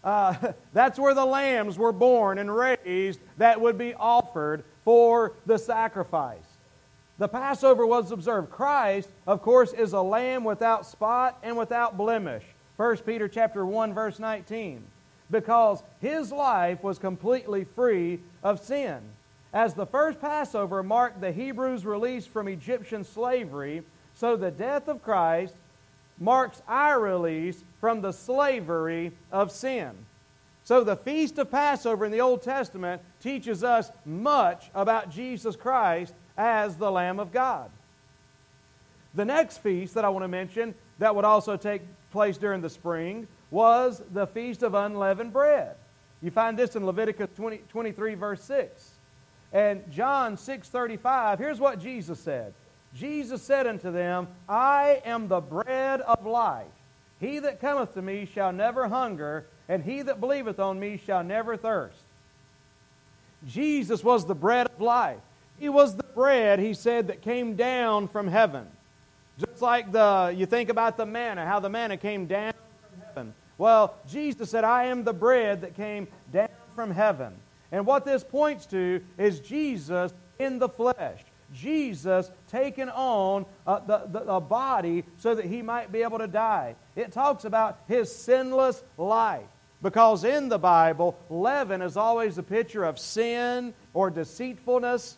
Uh, 0.03 0.35
that's 0.73 0.99
where 0.99 1.13
the 1.13 1.25
lambs 1.25 1.77
were 1.77 1.91
born 1.91 2.37
and 2.37 2.55
raised 2.55 3.19
that 3.37 3.59
would 3.59 3.77
be 3.77 3.93
offered 3.93 4.63
for 4.83 5.33
the 5.45 5.57
sacrifice. 5.57 6.45
The 7.17 7.27
Passover 7.27 7.85
was 7.85 8.11
observed. 8.11 8.51
Christ, 8.51 9.09
of 9.25 9.41
course, 9.41 9.73
is 9.73 9.93
a 9.93 10.01
lamb 10.01 10.43
without 10.43 10.85
spot 10.85 11.39
and 11.43 11.57
without 11.57 11.97
blemish. 11.97 12.43
1 12.75 12.97
Peter 12.97 13.27
chapter 13.27 13.65
1 13.65 13.93
verse 13.93 14.19
19. 14.19 14.83
Because 15.31 15.81
his 16.01 16.31
life 16.31 16.83
was 16.83 16.99
completely 16.99 17.63
free 17.63 18.19
of 18.43 18.63
sin. 18.63 18.99
As 19.53 19.73
the 19.73 19.85
first 19.85 20.19
Passover 20.19 20.83
marked 20.83 21.21
the 21.21 21.31
Hebrews' 21.31 21.85
release 21.85 22.27
from 22.27 22.49
Egyptian 22.49 23.05
slavery, 23.05 23.83
so 24.15 24.35
the 24.35 24.51
death 24.51 24.87
of 24.87 25.03
Christ 25.03 25.53
marks 26.17 26.61
our 26.67 26.99
release 26.99 27.63
from 27.79 28.01
the 28.01 28.11
slavery 28.11 29.11
of 29.31 29.51
sin. 29.51 29.91
So 30.63 30.83
the 30.83 30.95
feast 30.95 31.37
of 31.37 31.51
Passover 31.51 32.05
in 32.05 32.11
the 32.11 32.21
Old 32.21 32.41
Testament 32.41 33.01
teaches 33.21 33.63
us 33.63 33.91
much 34.05 34.71
about 34.73 35.11
Jesus 35.11 35.55
Christ 35.55 36.13
as 36.37 36.75
the 36.75 36.91
Lamb 36.91 37.19
of 37.19 37.31
God. 37.31 37.69
The 39.13 39.25
next 39.25 39.59
feast 39.59 39.93
that 39.93 40.03
I 40.03 40.09
want 40.09 40.23
to 40.23 40.27
mention 40.27 40.73
that 40.99 41.15
would 41.15 41.25
also 41.25 41.55
take 41.55 41.81
place 42.11 42.37
during 42.37 42.61
the 42.61 42.69
spring 42.69 43.27
was 43.51 44.01
the 44.11 44.25
Feast 44.27 44.63
of 44.63 44.73
Unleavened 44.73 45.33
Bread. 45.33 45.75
You 46.21 46.31
find 46.31 46.57
this 46.57 46.75
in 46.75 46.85
Leviticus 46.85 47.29
20, 47.35 47.57
23, 47.69 48.15
verse 48.15 48.41
6. 48.43 48.91
And 49.53 49.89
John 49.91 50.35
6:35, 50.35 51.37
here's 51.37 51.59
what 51.59 51.79
Jesus 51.79 52.19
said. 52.19 52.53
Jesus 52.95 53.41
said 53.41 53.67
unto 53.67 53.91
them, 53.91 54.27
I 54.47 55.01
am 55.05 55.27
the 55.27 55.41
bread 55.41 56.01
of 56.01 56.25
life. 56.25 56.65
He 57.19 57.39
that 57.39 57.59
cometh 57.59 57.93
to 57.93 58.01
me 58.01 58.27
shall 58.33 58.53
never 58.53 58.87
hunger, 58.87 59.45
and 59.67 59.83
he 59.83 60.01
that 60.01 60.19
believeth 60.19 60.59
on 60.59 60.79
me 60.79 61.01
shall 61.05 61.23
never 61.23 61.57
thirst. 61.57 61.97
Jesus 63.47 64.03
was 64.03 64.25
the 64.25 64.35
bread 64.35 64.67
of 64.67 64.81
life. 64.81 65.19
He 65.59 65.69
was 65.69 65.95
the 65.95 66.03
bread, 66.03 66.59
he 66.59 66.73
said, 66.73 67.07
that 67.07 67.21
came 67.21 67.55
down 67.55 68.07
from 68.07 68.27
heaven. 68.27 68.67
Just 69.37 69.61
like 69.61 69.91
the 69.91 70.33
you 70.35 70.45
think 70.45 70.69
about 70.69 70.97
the 70.97 71.05
manna, 71.05 71.45
how 71.45 71.59
the 71.59 71.69
manna 71.69 71.97
came 71.97 72.25
down 72.25 72.53
from 72.53 73.01
heaven. 73.01 73.33
Well, 73.57 73.95
Jesus 74.09 74.49
said, 74.49 74.63
I 74.63 74.85
am 74.85 75.03
the 75.03 75.13
bread 75.13 75.61
that 75.61 75.75
came 75.75 76.07
down 76.31 76.49
from 76.75 76.91
heaven. 76.91 77.33
And 77.71 77.85
what 77.85 78.05
this 78.05 78.23
points 78.23 78.65
to 78.67 79.01
is 79.17 79.39
Jesus 79.39 80.13
in 80.39 80.59
the 80.59 80.69
flesh. 80.69 81.19
Jesus 81.55 82.29
taken 82.49 82.89
on 82.89 83.45
uh, 83.65 83.79
the, 83.79 84.03
the, 84.11 84.31
a 84.31 84.41
body 84.41 85.03
so 85.17 85.35
that 85.35 85.45
he 85.45 85.61
might 85.61 85.91
be 85.91 86.03
able 86.03 86.19
to 86.19 86.27
die. 86.27 86.75
It 86.95 87.11
talks 87.11 87.45
about 87.45 87.79
his 87.87 88.13
sinless 88.13 88.83
life. 88.97 89.45
Because 89.81 90.23
in 90.23 90.49
the 90.49 90.57
Bible, 90.57 91.17
leaven 91.29 91.81
is 91.81 91.97
always 91.97 92.37
a 92.37 92.43
picture 92.43 92.83
of 92.83 92.97
sin 92.97 93.73
or 93.93 94.09
deceitfulness. 94.09 95.17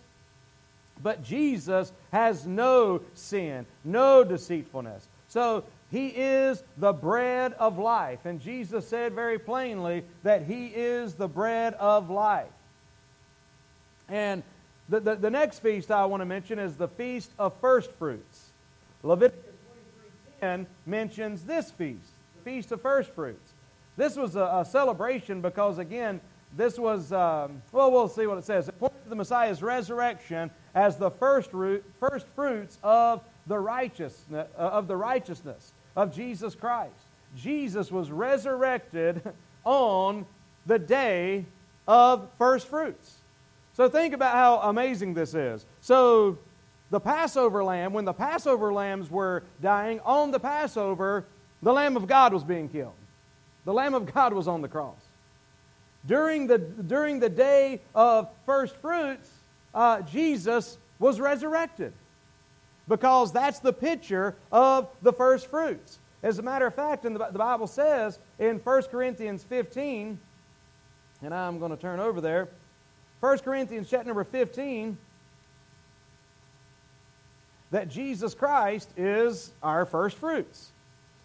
But 1.01 1.23
Jesus 1.23 1.91
has 2.11 2.45
no 2.45 3.01
sin, 3.13 3.65
no 3.83 4.23
deceitfulness. 4.23 5.07
So 5.29 5.63
he 5.89 6.07
is 6.07 6.63
the 6.77 6.91
bread 6.91 7.53
of 7.53 7.77
life. 7.77 8.25
And 8.25 8.41
Jesus 8.41 8.87
said 8.87 9.13
very 9.13 9.39
plainly 9.39 10.03
that 10.23 10.43
He 10.43 10.67
is 10.67 11.13
the 11.13 11.27
bread 11.27 11.73
of 11.75 12.09
life. 12.09 12.47
And 14.09 14.43
the, 14.89 14.99
the, 14.99 15.15
the 15.15 15.29
next 15.29 15.59
feast 15.59 15.91
I 15.91 16.05
want 16.05 16.21
to 16.21 16.25
mention 16.25 16.59
is 16.59 16.75
the 16.75 16.87
Feast 16.87 17.31
of 17.37 17.53
First 17.59 17.91
Fruits. 17.93 18.51
Leviticus 19.03 19.43
23.10 20.41 20.65
mentions 20.85 21.43
this 21.43 21.71
feast, 21.71 22.11
the 22.37 22.51
Feast 22.51 22.71
of 22.71 22.81
First 22.81 23.11
Fruits. 23.11 23.51
This 23.97 24.15
was 24.15 24.35
a, 24.35 24.43
a 24.61 24.65
celebration 24.65 25.41
because, 25.41 25.77
again, 25.77 26.21
this 26.55 26.79
was, 26.79 27.11
um, 27.11 27.61
well, 27.71 27.91
we'll 27.91 28.07
see 28.07 28.27
what 28.27 28.37
it 28.37 28.45
says. 28.45 28.69
It 28.69 28.79
points 28.79 28.95
to 29.03 29.09
the 29.09 29.15
Messiah's 29.15 29.61
resurrection 29.61 30.49
as 30.73 30.95
the 30.95 31.11
first, 31.11 31.51
root, 31.51 31.83
first 31.99 32.25
fruits 32.35 32.77
of 32.83 33.21
the 33.47 33.59
righteousness, 33.59 34.47
uh, 34.57 34.61
of 34.61 34.87
the 34.87 34.95
righteousness 34.95 35.73
of 35.95 36.15
Jesus 36.15 36.55
Christ. 36.55 36.93
Jesus 37.35 37.91
was 37.91 38.09
resurrected 38.09 39.21
on 39.65 40.25
the 40.65 40.79
day 40.79 41.45
of 41.87 42.29
first 42.37 42.67
fruits. 42.67 43.16
So 43.77 43.87
think 43.87 44.15
about 44.15 44.33
how 44.33 44.57
amazing 44.69 45.13
this 45.13 45.35
is. 45.35 45.63
So 45.81 46.39
the 46.89 46.99
Passover 46.99 47.63
lamb, 47.63 47.93
when 47.93 48.05
the 48.05 48.13
Passover 48.13 48.73
lambs 48.73 49.11
were 49.11 49.43
dying 49.61 49.99
on 50.03 50.31
the 50.31 50.39
Passover, 50.39 51.25
the 51.61 51.71
Lamb 51.71 51.95
of 51.95 52.07
God 52.07 52.33
was 52.33 52.43
being 52.43 52.69
killed. 52.69 52.95
The 53.65 53.73
Lamb 53.73 53.93
of 53.93 54.11
God 54.11 54.33
was 54.33 54.47
on 54.47 54.63
the 54.63 54.67
cross. 54.67 54.99
During 56.07 56.47
the, 56.47 56.57
during 56.57 57.19
the 57.19 57.29
day 57.29 57.81
of 57.93 58.29
first 58.47 58.75
fruits, 58.77 59.29
uh, 59.75 60.01
Jesus 60.01 60.79
was 60.97 61.19
resurrected 61.19 61.93
because 62.87 63.31
that's 63.31 63.59
the 63.59 63.73
picture 63.73 64.33
of 64.51 64.89
the 65.03 65.13
first 65.13 65.51
fruits. 65.51 65.99
As 66.23 66.39
a 66.39 66.41
matter 66.41 66.65
of 66.65 66.73
fact, 66.73 67.05
in 67.05 67.13
the, 67.13 67.27
the 67.31 67.37
Bible 67.37 67.67
says 67.67 68.17
in 68.39 68.57
1 68.57 68.83
Corinthians 68.83 69.43
15, 69.43 70.17
and 71.21 71.31
I'm 71.31 71.59
going 71.59 71.69
to 71.69 71.77
turn 71.77 71.99
over 71.99 72.21
there, 72.21 72.47
1 73.19 73.39
Corinthians 73.39 73.89
chapter 73.89 74.07
number 74.07 74.23
15, 74.23 74.97
that 77.71 77.89
Jesus 77.89 78.33
Christ 78.33 78.89
is 78.95 79.51
our 79.61 79.85
first 79.85 80.17
fruits 80.17 80.71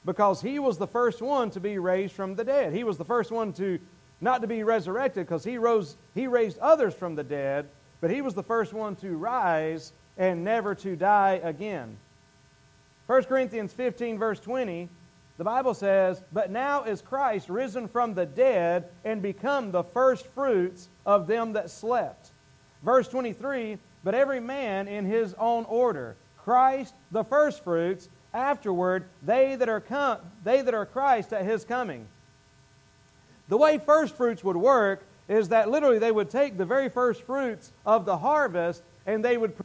because 0.05 0.41
he 0.41 0.59
was 0.59 0.79
the 0.79 0.87
first 0.87 1.23
one 1.23 1.51
to 1.51 1.61
be 1.61 1.79
raised 1.79 2.15
from 2.15 2.35
the 2.35 2.45
dead. 2.45 2.73
He 2.73 2.85
was 2.85 2.99
the 2.99 3.05
first 3.05 3.31
one 3.31 3.53
to 3.55 3.79
not 4.21 4.41
to 4.41 4.47
be 4.47 4.63
resurrected 4.63 5.27
because 5.27 5.45
he 5.45 5.59
rose 5.59 5.97
he 6.15 6.27
raised 6.27 6.59
others 6.59 6.95
from 6.95 7.15
the 7.15 7.25
dead, 7.25 7.69
but 8.01 8.11
he 8.11 8.23
was 8.23 8.35
the 8.35 8.43
first 8.43 8.73
one 8.73 8.97
to 8.97 9.17
rise 9.17 9.93
and 10.17 10.45
never 10.45 10.75
to 10.77 10.97
die 10.97 11.41
again. 11.43 11.97
1 13.07 13.25
Corinthians 13.25 13.73
15, 13.73 14.19
verse 14.19 14.41
20, 14.41 14.89
the 15.43 15.51
Bible 15.51 15.75
says, 15.75 16.23
But 16.33 16.53
now 16.53 16.85
is 16.85 17.03
Christ 17.03 17.49
risen 17.49 17.89
from 17.89 18.15
the 18.15 18.25
dead 18.25 18.85
and 19.05 19.21
become 19.21 19.73
the 19.73 19.83
first 19.83 20.25
fruits 20.25 20.89
of 21.05 21.27
them 21.27 21.55
that 21.55 21.69
slept. 21.69 22.31
Verse 22.85 23.09
23, 23.09 23.77
But 24.05 24.15
every 24.15 24.39
man 24.39 24.87
in 24.87 25.05
his 25.05 25.35
own 25.35 25.65
order, 25.65 26.15
Christ 26.39 26.95
the 27.11 27.25
first 27.25 27.65
fruits, 27.65 28.09
afterward 28.33 29.07
they 29.21 29.57
that 29.57 29.69
are 29.69 29.81
come, 29.81 30.19
they 30.45 30.63
that 30.63 30.75
are 30.75 30.87
Christ 30.87 31.33
at 31.33 31.45
his 31.45 31.65
coming. 31.65 32.07
The 33.49 33.57
way 33.57 33.79
first 33.79 34.15
fruits 34.15 34.45
would 34.45 34.57
work 34.57 35.05
is 35.27 35.49
that 35.49 35.69
literally 35.69 35.99
they 35.99 36.13
would 36.13 36.31
take 36.31 36.57
the 36.57 36.65
very 36.65 36.89
first 36.89 37.23
fruits 37.23 37.73
of 37.85 38.05
the 38.05 38.19
harvest 38.19 38.85
and 39.07 39.25
they 39.25 39.37
would 39.37 39.57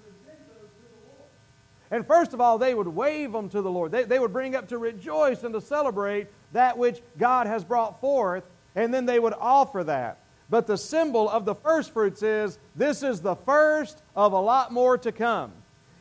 and 1.90 2.06
first 2.06 2.34
of 2.34 2.42
all, 2.42 2.58
they 2.58 2.74
would 2.74 2.88
wave 2.88 3.32
them 3.32 3.50
to 3.50 3.62
the 3.62 3.72
Lord. 3.72 3.92
They, 3.92 4.04
they 4.04 4.20
would 4.20 4.34
bring 4.34 4.56
up 4.56 4.68
to 4.70 4.78
rejoice 4.78 5.44
and 5.44 5.54
to 5.54 5.62
celebrate 5.62 6.28
that 6.52 6.78
which 6.78 7.02
God 7.18 7.48
has 7.48 7.64
brought 7.64 8.02
forth, 8.02 8.44
and 8.76 8.94
then 8.94 9.06
they 9.06 9.20
would 9.20 9.34
offer 9.40 9.84
that. 9.86 10.20
But 10.50 10.68
the 10.68 10.78
symbol 10.78 11.30
of 11.30 11.46
the 11.46 11.56
first 11.56 11.92
fruits 11.92 12.24
is 12.24 12.58
this 12.76 13.04
is 13.04 13.22
the 13.22 13.36
first 13.36 14.02
of 14.16 14.34
a 14.34 14.40
lot 14.40 14.72
more 14.72 14.98
to 14.98 15.12
come. 15.12 15.52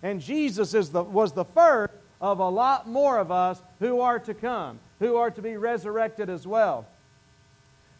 And 0.02 0.20
Jesus 0.20 0.74
is 0.74 0.90
the, 0.90 1.02
was 1.02 1.32
the 1.32 1.44
first 1.44 1.92
of 2.20 2.38
a 2.38 2.48
lot 2.48 2.88
more 2.88 3.18
of 3.18 3.30
us 3.30 3.60
who 3.80 4.00
are 4.00 4.18
to 4.20 4.34
come, 4.34 4.78
who 4.98 5.16
are 5.16 5.30
to 5.30 5.42
be 5.42 5.56
resurrected 5.56 6.30
as 6.30 6.46
well. 6.46 6.86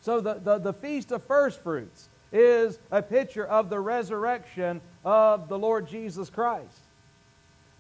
So 0.03 0.21
the, 0.21 0.35
the, 0.35 0.59
the 0.59 0.73
Feast 0.73 1.11
of 1.11 1.25
First 1.25 1.61
Fruits 1.63 2.09
is 2.33 2.79
a 2.91 3.03
picture 3.03 3.47
of 3.47 3.71
the 3.71 3.81
resurrection 3.81 4.81
of 5.05 5.49
the 5.49 5.59
Lord 5.59 5.89
Jesus 5.89 6.31
Christ. 6.31 6.79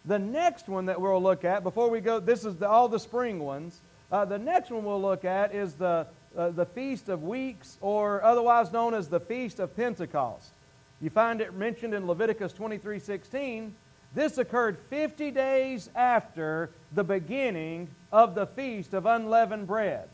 The 0.06 0.18
next 0.18 0.68
one 0.68 0.86
that 0.86 1.00
we'll 1.00 1.20
look 1.20 1.44
at, 1.44 1.64
before 1.64 1.90
we 1.90 2.00
go, 2.00 2.20
this 2.20 2.44
is 2.44 2.56
the, 2.56 2.68
all 2.68 2.88
the 2.88 3.00
spring 3.00 3.40
ones. 3.40 3.80
Uh, 4.10 4.24
the 4.24 4.38
next 4.38 4.70
one 4.70 4.84
we'll 4.84 5.02
look 5.02 5.24
at 5.24 5.52
is 5.52 5.74
the, 5.74 6.06
uh, 6.36 6.50
the 6.50 6.64
Feast 6.64 7.08
of 7.08 7.24
Weeks, 7.24 7.76
or 7.80 8.22
otherwise 8.22 8.72
known 8.72 8.94
as 8.94 9.08
the 9.08 9.18
Feast 9.18 9.58
of 9.58 9.74
Pentecost. 9.74 10.50
You 11.00 11.10
find 11.10 11.40
it 11.40 11.54
mentioned 11.54 11.92
in 11.92 12.06
Leviticus 12.06 12.52
23 12.52 13.00
16. 13.00 13.74
This 14.14 14.38
occurred 14.38 14.78
50 14.78 15.32
days 15.32 15.90
after 15.96 16.70
the 16.92 17.04
beginning 17.04 17.88
of 18.12 18.34
the 18.34 18.46
Feast 18.46 18.94
of 18.94 19.06
Unleavened 19.06 19.66
Bread 19.66 20.08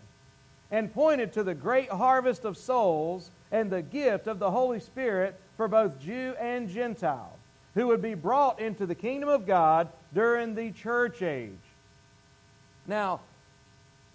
and 0.70 0.92
pointed 0.92 1.34
to 1.34 1.44
the 1.44 1.54
great 1.54 1.90
harvest 1.90 2.46
of 2.46 2.56
souls 2.56 3.30
and 3.52 3.70
the 3.70 3.82
gift 3.82 4.26
of 4.26 4.38
the 4.38 4.50
Holy 4.50 4.80
Spirit 4.80 5.38
for 5.56 5.68
both 5.68 6.00
Jew 6.00 6.34
and 6.40 6.68
Gentile 6.68 7.38
who 7.74 7.86
would 7.88 8.02
be 8.02 8.14
brought 8.14 8.60
into 8.60 8.86
the 8.86 8.94
kingdom 8.94 9.28
of 9.28 9.46
God 9.46 9.88
during 10.14 10.54
the 10.54 10.72
church 10.72 11.22
age. 11.22 11.50
Now, 12.86 13.20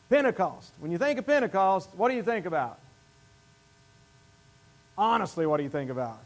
Pentecost. 0.09 0.71
When 0.79 0.91
you 0.91 0.97
think 0.97 1.19
of 1.19 1.25
Pentecost, 1.25 1.89
what 1.95 2.09
do 2.09 2.15
you 2.15 2.23
think 2.23 2.45
about? 2.45 2.79
Honestly, 4.97 5.45
what 5.45 5.57
do 5.57 5.63
you 5.63 5.69
think 5.69 5.91
about? 5.91 6.19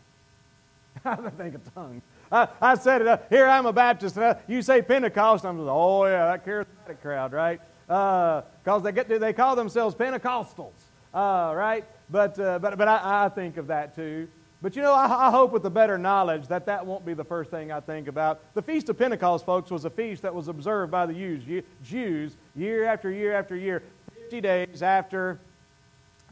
I 1.06 1.16
think 1.16 1.56
of 1.56 1.74
tongues. 1.74 2.04
I, 2.32 2.48
I 2.62 2.76
said 2.76 3.02
it. 3.02 3.08
Uh, 3.08 3.18
here 3.30 3.48
I'm 3.48 3.66
a 3.66 3.74
Baptist, 3.74 4.16
and 4.16 4.26
uh, 4.26 4.36
you 4.48 4.62
say 4.62 4.82
Pentecost, 4.82 5.46
I'm 5.46 5.60
like, 5.60 5.76
oh 5.76 6.06
yeah, 6.06 6.26
that 6.28 6.46
charismatic 6.46 7.02
crowd, 7.02 7.34
right? 7.34 7.60
Because 7.88 8.44
uh, 8.66 8.80
they 8.80 8.92
get 8.94 9.10
to, 9.10 9.20
they 9.20 9.34
call 9.34 9.56
themselves 9.56 9.96
Pentecostals, 9.96 10.72
uh, 11.14 11.54
right? 11.54 11.84
But 12.10 12.40
uh, 12.40 12.60
but 12.60 12.78
but 12.78 12.88
I, 12.88 13.26
I 13.26 13.30
think 13.30 13.58
of 13.58 13.68
that 13.68 13.96
too. 13.96 14.30
But 14.62 14.76
you 14.76 14.84
know, 14.84 14.94
I, 14.94 15.28
I, 15.28 15.32
hope 15.32 15.52
with 15.52 15.66
a 15.66 15.70
better 15.72 15.98
knowledge 15.98 16.48
that 16.48 16.68
that 16.68 16.86
won't 16.86 17.04
be 17.04 17.16
the 17.16 17.24
first 17.24 17.50
thing 17.50 17.72
I 17.72 17.80
think 17.80 18.08
about. 18.08 18.42
The 18.54 18.62
Feast 18.62 18.90
of 18.90 18.98
Pentecost, 18.98 19.44
folks, 19.44 19.72
was 19.72 19.86
a 19.86 19.90
feast 19.90 20.22
that 20.22 20.34
was 20.34 20.50
observed 20.50 20.92
by 20.92 21.08
the 21.08 21.14
Jews, 21.14 21.64
Jews 21.84 22.38
year 22.56 22.86
after 22.86 23.12
year 23.12 23.34
after 23.34 23.56
year, 23.56 23.82
50 24.14 24.42
days 24.42 24.84
after 24.84 25.40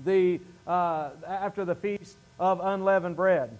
the, 0.05 0.39
uh, 0.67 1.09
after 1.27 1.65
the 1.65 1.73
Feast 1.73 2.17
of 2.39 2.61
Unleavened 2.63 3.15
Bread. 3.15 3.57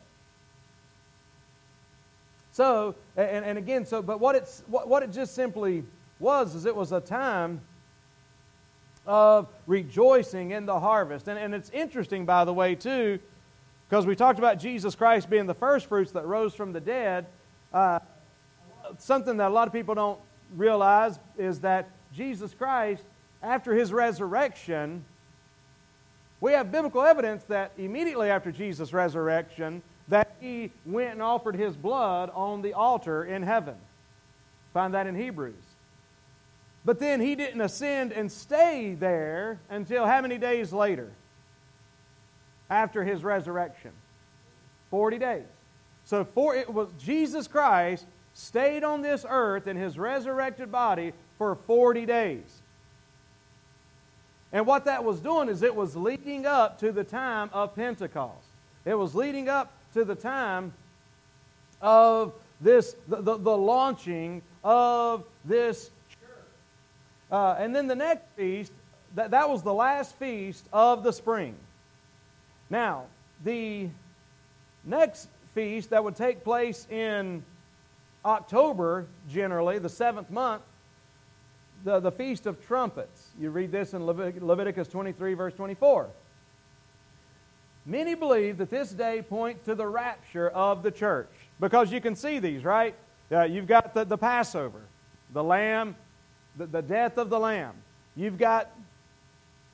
So, 2.52 2.94
and, 3.18 3.46
and 3.46 3.58
again, 3.58 3.86
so, 3.86 4.02
but 4.02 4.20
what, 4.20 4.36
it's, 4.36 4.64
what, 4.68 4.88
what 4.88 5.02
it 5.02 5.12
just 5.12 5.34
simply 5.34 5.84
was 6.20 6.54
is 6.54 6.66
it 6.66 6.76
was 6.76 6.92
a 6.92 7.02
time 7.02 7.62
of 9.08 9.48
rejoicing 9.66 10.52
in 10.52 10.66
the 10.66 10.80
harvest. 10.80 11.28
And, 11.28 11.40
and 11.40 11.56
it's 11.56 11.70
interesting, 11.72 12.26
by 12.26 12.46
the 12.46 12.54
way, 12.54 12.76
too, 12.76 13.20
because 13.89 14.05
we 14.05 14.15
talked 14.15 14.38
about 14.38 14.60
Jesus 14.60 14.93
Christ 14.93 15.29
being 15.29 15.48
the 15.48 15.53
first 15.55 15.88
fruits 15.88 16.12
that 16.12 16.25
rose 16.27 16.53
from 16.53 16.74
the 16.74 16.79
dead. 16.79 17.25
Uh, 17.74 18.00
something 19.00 19.38
that 19.38 19.50
a 19.50 19.53
lot 19.53 19.67
of 19.67 19.74
people 19.74 19.96
don't 19.96 20.19
realize 20.55 21.17
is 21.38 21.62
that 21.62 21.89
Jesus 22.13 22.53
Christ, 22.53 23.03
after 23.41 23.74
his 23.74 23.91
resurrection, 23.91 25.03
we 26.39 26.51
have 26.53 26.72
biblical 26.72 27.01
evidence 27.01 27.43
that 27.46 27.72
immediately 27.77 28.29
after 28.29 28.51
Jesus' 28.51 28.93
resurrection, 28.93 29.81
that 30.08 30.36
he 30.39 30.72
went 30.86 31.13
and 31.13 31.22
offered 31.22 31.55
his 31.55 31.75
blood 31.75 32.31
on 32.36 32.62
the 32.62 32.74
altar 32.74 33.24
in 33.25 33.41
heaven. 33.41 33.75
Find 34.72 34.93
that 34.93 35.08
in 35.08 35.15
Hebrews. 35.15 35.55
But 36.86 37.00
then 37.00 37.19
he 37.19 37.36
didn't 37.36 37.62
ascend 37.62 38.13
and 38.13 38.31
stay 38.31 38.96
there 38.98 39.60
until 39.69 40.05
how 40.05 40.22
many 40.22 40.38
days 40.38 40.72
later? 40.72 41.12
After 42.70 43.04
his 43.04 43.24
resurrection. 43.24 43.92
40 44.92 45.18
days. 45.18 45.44
So 46.06 46.26
for 46.26 46.56
it 46.56 46.72
was 46.72 46.90
Jesus 47.00 47.48
Christ 47.48 48.06
stayed 48.34 48.84
on 48.84 49.02
this 49.02 49.26
earth 49.30 49.68
in 49.68 49.78
his 49.78 49.98
resurrected 49.98 50.72
body 50.72 51.14
for 51.38 51.56
40 51.56 52.06
days. 52.06 52.62
And 54.52 54.66
what 54.66 54.86
that 54.86 55.04
was 55.04 55.20
doing 55.20 55.50
is 55.50 55.62
it 55.62 55.76
was 55.76 55.96
leading 55.96 56.46
up 56.46 56.80
to 56.80 56.92
the 56.92 57.04
time 57.04 57.50
of 57.54 57.76
Pentecost. 57.76 58.48
It 58.86 58.96
was 58.96 59.14
leading 59.14 59.50
up 59.50 59.72
to 59.94 60.04
the 60.04 60.16
time 60.16 60.74
of 61.82 62.34
this, 62.60 62.96
the, 63.08 63.22
the, 63.22 63.38
the 63.38 63.58
launching 63.58 64.42
of 64.64 65.24
this 65.46 65.92
church. 66.10 66.30
Uh, 67.32 67.56
and 67.60 67.76
then 67.76 67.88
the 67.88 67.96
next 67.96 68.26
feast, 68.36 68.72
that, 69.16 69.32
that 69.32 69.50
was 69.50 69.62
the 69.62 69.74
last 69.74 70.16
feast 70.16 70.66
of 70.74 71.04
the 71.04 71.14
spring. 71.14 71.56
Now, 72.70 73.06
the 73.44 73.90
next 74.84 75.30
feast 75.54 75.90
that 75.90 76.04
would 76.04 76.16
take 76.16 76.44
place 76.44 76.88
in 76.90 77.44
October, 78.24 79.08
generally, 79.30 79.80
the 79.80 79.90
seventh 79.90 80.30
month, 80.30 80.62
the, 81.84 82.00
the 82.00 82.12
Feast 82.12 82.46
of 82.46 82.66
Trumpets. 82.66 83.30
You 83.40 83.50
read 83.52 83.72
this 83.72 83.94
in 83.94 84.06
Leviticus 84.06 84.88
23, 84.88 85.34
verse 85.34 85.54
24. 85.54 86.10
Many 87.86 88.14
believe 88.14 88.58
that 88.58 88.70
this 88.70 88.92
day 88.92 89.22
points 89.22 89.66
to 89.66 89.76
the 89.76 89.88
rapture 89.88 90.50
of 90.50 90.84
the 90.84 90.92
church 90.92 91.30
because 91.60 91.92
you 91.92 92.02
can 92.02 92.16
see 92.16 92.40
these, 92.40 92.64
right? 92.64 92.94
Uh, 93.32 93.44
you've 93.44 93.68
got 93.68 93.94
the, 93.94 94.04
the 94.04 94.18
Passover, 94.18 94.82
the 95.34 95.44
lamb, 95.44 95.96
the, 96.58 96.66
the 96.66 96.82
death 96.82 97.18
of 97.18 97.30
the 97.30 97.40
lamb. 97.40 97.74
You've 98.16 98.38
got, 98.38 98.70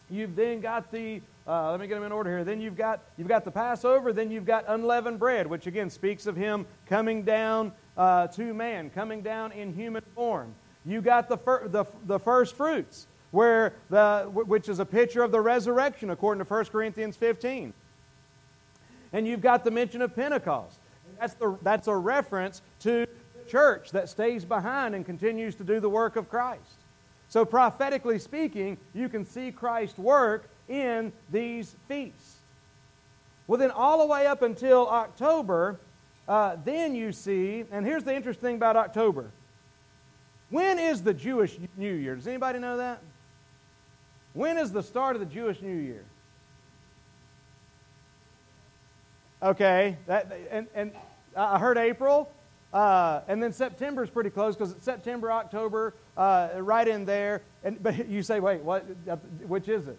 you've 0.10 0.36
then 0.36 0.62
got 0.62 0.92
the, 0.92 1.22
uh, 1.48 1.72
let 1.72 1.80
me 1.80 1.88
get 1.88 1.96
them 1.96 2.04
in 2.04 2.12
order 2.12 2.30
here. 2.30 2.44
Then 2.44 2.60
you've 2.60 2.76
got, 2.76 3.04
you've 3.18 3.28
got 3.28 3.46
the 3.46 3.52
Passover, 3.52 4.12
then 4.12 4.32
you've 4.32 4.46
got 4.46 4.66
unleavened 4.68 5.20
bread, 5.20 5.46
which 5.48 5.68
again 5.68 5.90
speaks 5.90 6.26
of 6.26 6.36
him 6.36 6.66
coming 6.88 7.24
down 7.24 7.72
uh, 7.98 8.28
to 8.28 8.54
man, 8.54 8.90
coming 8.90 9.22
down 9.22 9.52
in 9.52 9.74
human 9.74 10.04
form. 10.16 10.56
You 10.86 11.02
got 11.02 11.30
the, 11.30 11.38
fir- 11.38 11.68
the, 11.68 11.86
the 12.06 12.20
first 12.20 12.56
fruits, 12.56 13.08
where 13.32 13.74
the, 13.90 14.30
which 14.32 14.70
is 14.70 14.80
a 14.80 14.86
picture 14.86 15.24
of 15.24 15.32
the 15.32 15.42
resurrection, 15.42 16.10
according 16.10 16.44
to 16.44 16.52
1 16.52 16.66
Corinthians 16.66 17.16
15. 17.16 17.74
And 19.14 19.28
you've 19.28 19.42
got 19.42 19.64
the 19.64 19.72
mention 19.72 20.02
of 20.02 20.16
Pentecost. 20.16 20.80
That's, 21.20 21.34
the, 21.36 21.58
that's 21.62 21.88
a 21.88 21.96
reference 21.96 22.62
to 22.82 23.08
the 23.38 23.50
church 23.50 23.92
that 23.92 24.10
stays 24.10 24.46
behind 24.46 24.96
and 24.96 25.06
continues 25.06 25.56
to 25.56 25.64
do 25.64 25.80
the 25.80 25.90
work 25.90 26.16
of 26.16 26.30
Christ. 26.30 26.80
So, 27.28 27.46
prophetically 27.46 28.20
speaking, 28.20 28.78
you 28.94 29.10
can 29.10 29.26
see 29.26 29.52
Christ's 29.52 29.98
work 29.98 30.50
in 30.68 31.12
these 31.32 31.76
feasts. 31.88 32.38
Well, 33.48 33.60
then, 33.60 33.72
all 33.72 34.00
the 34.00 34.08
way 34.08 34.26
up 34.26 34.42
until 34.42 34.90
October, 34.90 35.80
uh, 36.28 36.58
then 36.64 36.96
you 36.96 37.12
see, 37.12 37.66
and 37.72 37.86
here's 37.86 38.04
the 38.04 38.16
interesting 38.16 38.42
thing 38.42 38.56
about 38.56 38.76
October 38.76 39.30
when 40.50 40.80
is 40.80 41.02
the 41.02 41.14
Jewish 41.14 41.58
New 41.76 41.94
Year? 41.94 42.16
Does 42.16 42.28
anybody 42.28 42.60
know 42.60 42.78
that? 42.78 43.02
When 44.34 44.58
is 44.58 44.72
the 44.72 44.84
start 44.84 45.16
of 45.16 45.20
the 45.20 45.26
Jewish 45.26 45.62
New 45.62 45.76
Year? 45.76 46.04
Okay, 49.42 49.98
that, 50.08 50.32
and, 50.50 50.68
and 50.74 50.92
I 51.36 51.60
heard 51.60 51.78
April, 51.78 52.32
uh, 52.74 53.22
and 53.28 53.42
then 53.42 53.54
September 53.54 54.04
is 54.04 54.10
pretty 54.10 54.30
close 54.30 54.56
because 54.56 54.72
it's 54.72 54.86
September, 54.86 55.32
October, 55.32 55.94
uh, 56.18 56.50
right 56.58 56.88
in 56.88 57.06
there. 57.06 57.42
And 57.64 57.82
but 57.82 58.08
you 58.08 58.24
say, 58.24 58.40
wait, 58.40 58.62
what? 58.62 58.82
Which 59.48 59.68
is 59.68 59.88
it? 59.88 59.98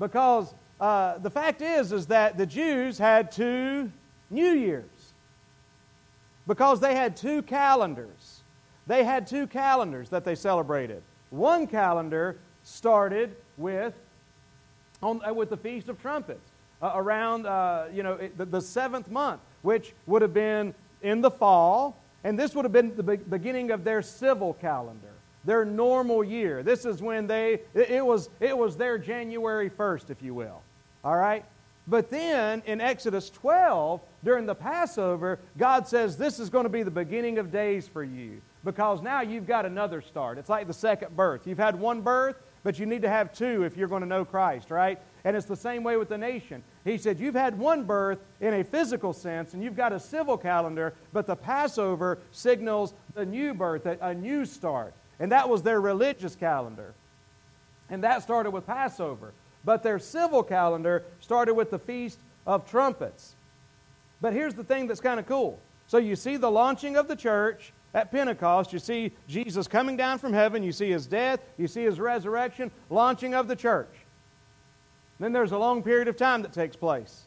Because 0.00 0.52
uh, 0.80 1.18
the 1.18 1.30
fact 1.30 1.62
is, 1.62 1.92
is 1.92 2.06
that 2.06 2.36
the 2.36 2.46
Jews 2.46 2.98
had 2.98 3.30
two 3.30 3.92
New 4.30 4.50
Years 4.52 5.12
because 6.48 6.80
they 6.80 6.96
had 6.96 7.16
two 7.16 7.42
calendars. 7.42 8.42
They 8.86 9.04
had 9.04 9.26
two 9.26 9.46
calendars 9.46 10.08
that 10.08 10.24
they 10.24 10.34
celebrated. 10.34 11.02
One 11.30 11.66
calendar 11.66 12.38
started 12.64 13.36
with, 13.56 13.94
on, 15.02 15.20
uh, 15.24 15.32
with 15.32 15.50
the 15.50 15.56
Feast 15.56 15.88
of 15.88 16.00
Trumpets, 16.00 16.50
uh, 16.82 16.92
around 16.94 17.46
uh, 17.46 17.84
you 17.92 18.02
know, 18.02 18.18
the, 18.36 18.46
the 18.46 18.60
seventh 18.60 19.10
month, 19.10 19.40
which 19.62 19.92
would 20.06 20.22
have 20.22 20.34
been 20.34 20.74
in 21.02 21.20
the 21.20 21.30
fall, 21.30 21.96
and 22.24 22.38
this 22.38 22.54
would 22.54 22.64
have 22.64 22.72
been 22.72 22.96
the 22.96 23.02
be- 23.02 23.16
beginning 23.16 23.70
of 23.70 23.84
their 23.84 24.02
civil 24.02 24.54
calendar, 24.54 25.12
their 25.44 25.64
normal 25.64 26.22
year. 26.22 26.62
This 26.62 26.84
is 26.84 27.02
when 27.02 27.26
they, 27.26 27.60
it, 27.74 28.04
was, 28.04 28.28
it 28.40 28.56
was 28.56 28.76
their 28.76 28.98
January 28.98 29.70
1st, 29.70 30.10
if 30.10 30.22
you 30.22 30.34
will. 30.34 30.62
All 31.04 31.16
right? 31.16 31.44
But 31.86 32.10
then 32.10 32.62
in 32.66 32.80
Exodus 32.80 33.30
12, 33.30 34.00
during 34.22 34.46
the 34.46 34.54
Passover, 34.54 35.40
God 35.58 35.88
says, 35.88 36.16
This 36.16 36.38
is 36.38 36.50
going 36.50 36.64
to 36.64 36.70
be 36.70 36.82
the 36.82 36.90
beginning 36.90 37.38
of 37.38 37.50
days 37.50 37.88
for 37.88 38.04
you 38.04 38.40
because 38.64 39.02
now 39.02 39.22
you've 39.22 39.46
got 39.46 39.66
another 39.66 40.00
start. 40.00 40.38
It's 40.38 40.50
like 40.50 40.66
the 40.66 40.72
second 40.74 41.16
birth. 41.16 41.46
You've 41.46 41.58
had 41.58 41.78
one 41.78 42.02
birth, 42.02 42.36
but 42.62 42.78
you 42.78 42.86
need 42.86 43.02
to 43.02 43.08
have 43.08 43.32
two 43.32 43.64
if 43.64 43.76
you're 43.76 43.88
going 43.88 44.02
to 44.02 44.08
know 44.08 44.24
Christ, 44.24 44.70
right? 44.70 45.00
And 45.24 45.36
it's 45.36 45.46
the 45.46 45.56
same 45.56 45.82
way 45.82 45.96
with 45.96 46.08
the 46.08 46.18
nation. 46.18 46.62
He 46.84 46.98
said, 46.98 47.18
You've 47.18 47.34
had 47.34 47.58
one 47.58 47.84
birth 47.84 48.18
in 48.40 48.54
a 48.54 48.64
physical 48.64 49.12
sense, 49.12 49.54
and 49.54 49.62
you've 49.62 49.76
got 49.76 49.92
a 49.92 50.00
civil 50.00 50.36
calendar, 50.36 50.94
but 51.12 51.26
the 51.26 51.36
Passover 51.36 52.18
signals 52.30 52.94
the 53.14 53.24
new 53.24 53.54
birth, 53.54 53.86
a, 53.86 53.98
a 54.00 54.14
new 54.14 54.44
start. 54.44 54.94
And 55.20 55.30
that 55.30 55.48
was 55.48 55.62
their 55.62 55.80
religious 55.80 56.34
calendar. 56.34 56.94
And 57.88 58.02
that 58.02 58.22
started 58.22 58.50
with 58.50 58.66
Passover. 58.66 59.32
But 59.64 59.82
their 59.82 59.98
civil 59.98 60.42
calendar 60.42 61.04
started 61.20 61.54
with 61.54 61.70
the 61.70 61.78
Feast 61.78 62.18
of 62.46 62.68
Trumpets. 62.68 63.34
But 64.20 64.32
here's 64.32 64.54
the 64.54 64.64
thing 64.64 64.86
that's 64.86 65.00
kind 65.00 65.20
of 65.20 65.26
cool. 65.26 65.60
So 65.86 65.98
you 65.98 66.16
see 66.16 66.36
the 66.36 66.50
launching 66.50 66.96
of 66.96 67.06
the 67.06 67.16
church, 67.16 67.72
at 67.92 68.12
Pentecost, 68.12 68.72
you 68.72 68.78
see 68.78 69.12
Jesus 69.26 69.66
coming 69.66 69.96
down 69.96 70.18
from 70.18 70.32
heaven, 70.32 70.62
you 70.62 70.72
see 70.72 70.90
his 70.90 71.06
death, 71.06 71.40
you 71.58 71.66
see 71.66 71.82
his 71.82 71.98
resurrection, 71.98 72.70
launching 72.88 73.34
of 73.34 73.48
the 73.48 73.56
church. 73.56 73.92
Then 75.18 75.32
there's 75.32 75.52
a 75.52 75.58
long 75.58 75.82
period 75.82 76.08
of 76.08 76.16
time 76.16 76.42
that 76.42 76.52
takes 76.52 76.76
place. 76.76 77.22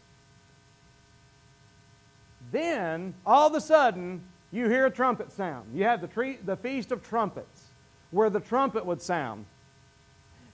Then, 2.51 3.13
all 3.25 3.47
of 3.47 3.55
a 3.55 3.61
sudden, 3.61 4.21
you 4.51 4.69
hear 4.69 4.85
a 4.85 4.91
trumpet 4.91 5.31
sound. 5.31 5.75
You 5.75 5.83
have 5.83 6.01
the, 6.01 6.37
the 6.45 6.55
Feast 6.55 6.91
of 6.91 7.03
Trumpets, 7.03 7.72
where 8.13 8.29
the 8.29 8.39
trumpet 8.39 8.85
would 8.85 9.01
sound. 9.01 9.45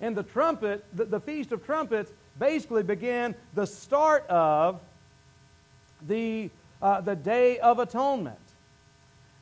And 0.01 0.15
the 0.15 0.23
trumpet, 0.23 0.85
the, 0.93 1.05
the 1.05 1.19
Feast 1.19 1.51
of 1.51 1.63
Trumpets, 1.65 2.11
basically 2.39 2.83
began 2.83 3.35
the 3.53 3.67
start 3.67 4.25
of 4.27 4.79
the, 6.07 6.49
uh, 6.81 7.01
the 7.01 7.15
Day 7.15 7.59
of 7.59 7.79
Atonement. 7.79 8.39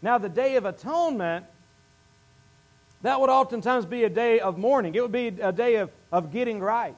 Now, 0.01 0.17
the 0.17 0.29
Day 0.29 0.55
of 0.55 0.65
Atonement, 0.65 1.45
that 3.03 3.21
would 3.21 3.29
oftentimes 3.29 3.85
be 3.85 4.03
a 4.03 4.09
day 4.09 4.39
of 4.39 4.57
mourning. 4.57 4.95
It 4.95 5.01
would 5.01 5.11
be 5.11 5.27
a 5.27 5.51
day 5.51 5.75
of, 5.75 5.91
of 6.11 6.31
getting 6.31 6.59
right. 6.59 6.97